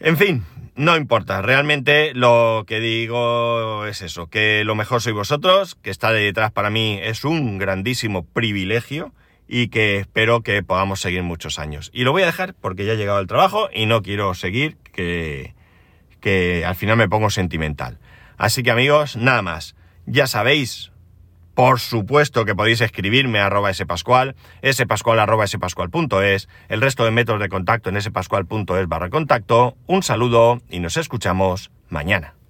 En 0.03 0.17
fin, 0.17 0.43
no 0.75 0.97
importa, 0.97 1.43
realmente 1.43 2.15
lo 2.15 2.63
que 2.65 2.79
digo 2.79 3.85
es 3.85 4.01
eso, 4.01 4.25
que 4.25 4.63
lo 4.63 4.73
mejor 4.73 4.99
sois 4.99 5.13
vosotros, 5.15 5.75
que 5.75 5.91
estar 5.91 6.11
detrás 6.11 6.51
para 6.51 6.71
mí 6.71 6.99
es 7.03 7.23
un 7.23 7.59
grandísimo 7.59 8.25
privilegio 8.25 9.13
y 9.47 9.67
que 9.67 9.99
espero 9.99 10.41
que 10.41 10.63
podamos 10.63 11.01
seguir 11.01 11.21
muchos 11.21 11.59
años. 11.59 11.91
Y 11.93 12.03
lo 12.03 12.13
voy 12.13 12.23
a 12.23 12.25
dejar 12.25 12.55
porque 12.55 12.83
ya 12.83 12.93
ha 12.93 12.95
llegado 12.95 13.19
el 13.19 13.27
trabajo 13.27 13.69
y 13.71 13.85
no 13.85 14.01
quiero 14.01 14.33
seguir 14.33 14.75
que, 14.91 15.53
que 16.19 16.65
al 16.65 16.73
final 16.73 16.97
me 16.97 17.07
pongo 17.07 17.29
sentimental. 17.29 17.99
Así 18.39 18.63
que 18.63 18.71
amigos, 18.71 19.17
nada 19.17 19.43
más. 19.43 19.75
Ya 20.07 20.25
sabéis, 20.25 20.90
por 21.53 21.79
supuesto 21.79 22.45
que 22.45 22.55
podéis 22.55 22.81
escribirme 22.81 23.39
a 23.39 23.47
arroba 23.47 23.73
spascual, 23.73 24.35
spascual 24.63 25.19
arroba 25.19 25.47
spascual.es, 25.47 26.49
el 26.69 26.81
resto 26.81 27.05
de 27.05 27.11
métodos 27.11 27.41
de 27.41 27.49
contacto 27.49 27.89
en 27.89 28.01
spascual.es 28.01 28.87
barra 28.87 29.09
contacto. 29.09 29.75
Un 29.87 30.03
saludo 30.03 30.61
y 30.69 30.79
nos 30.79 30.97
escuchamos 30.97 31.71
mañana. 31.89 32.40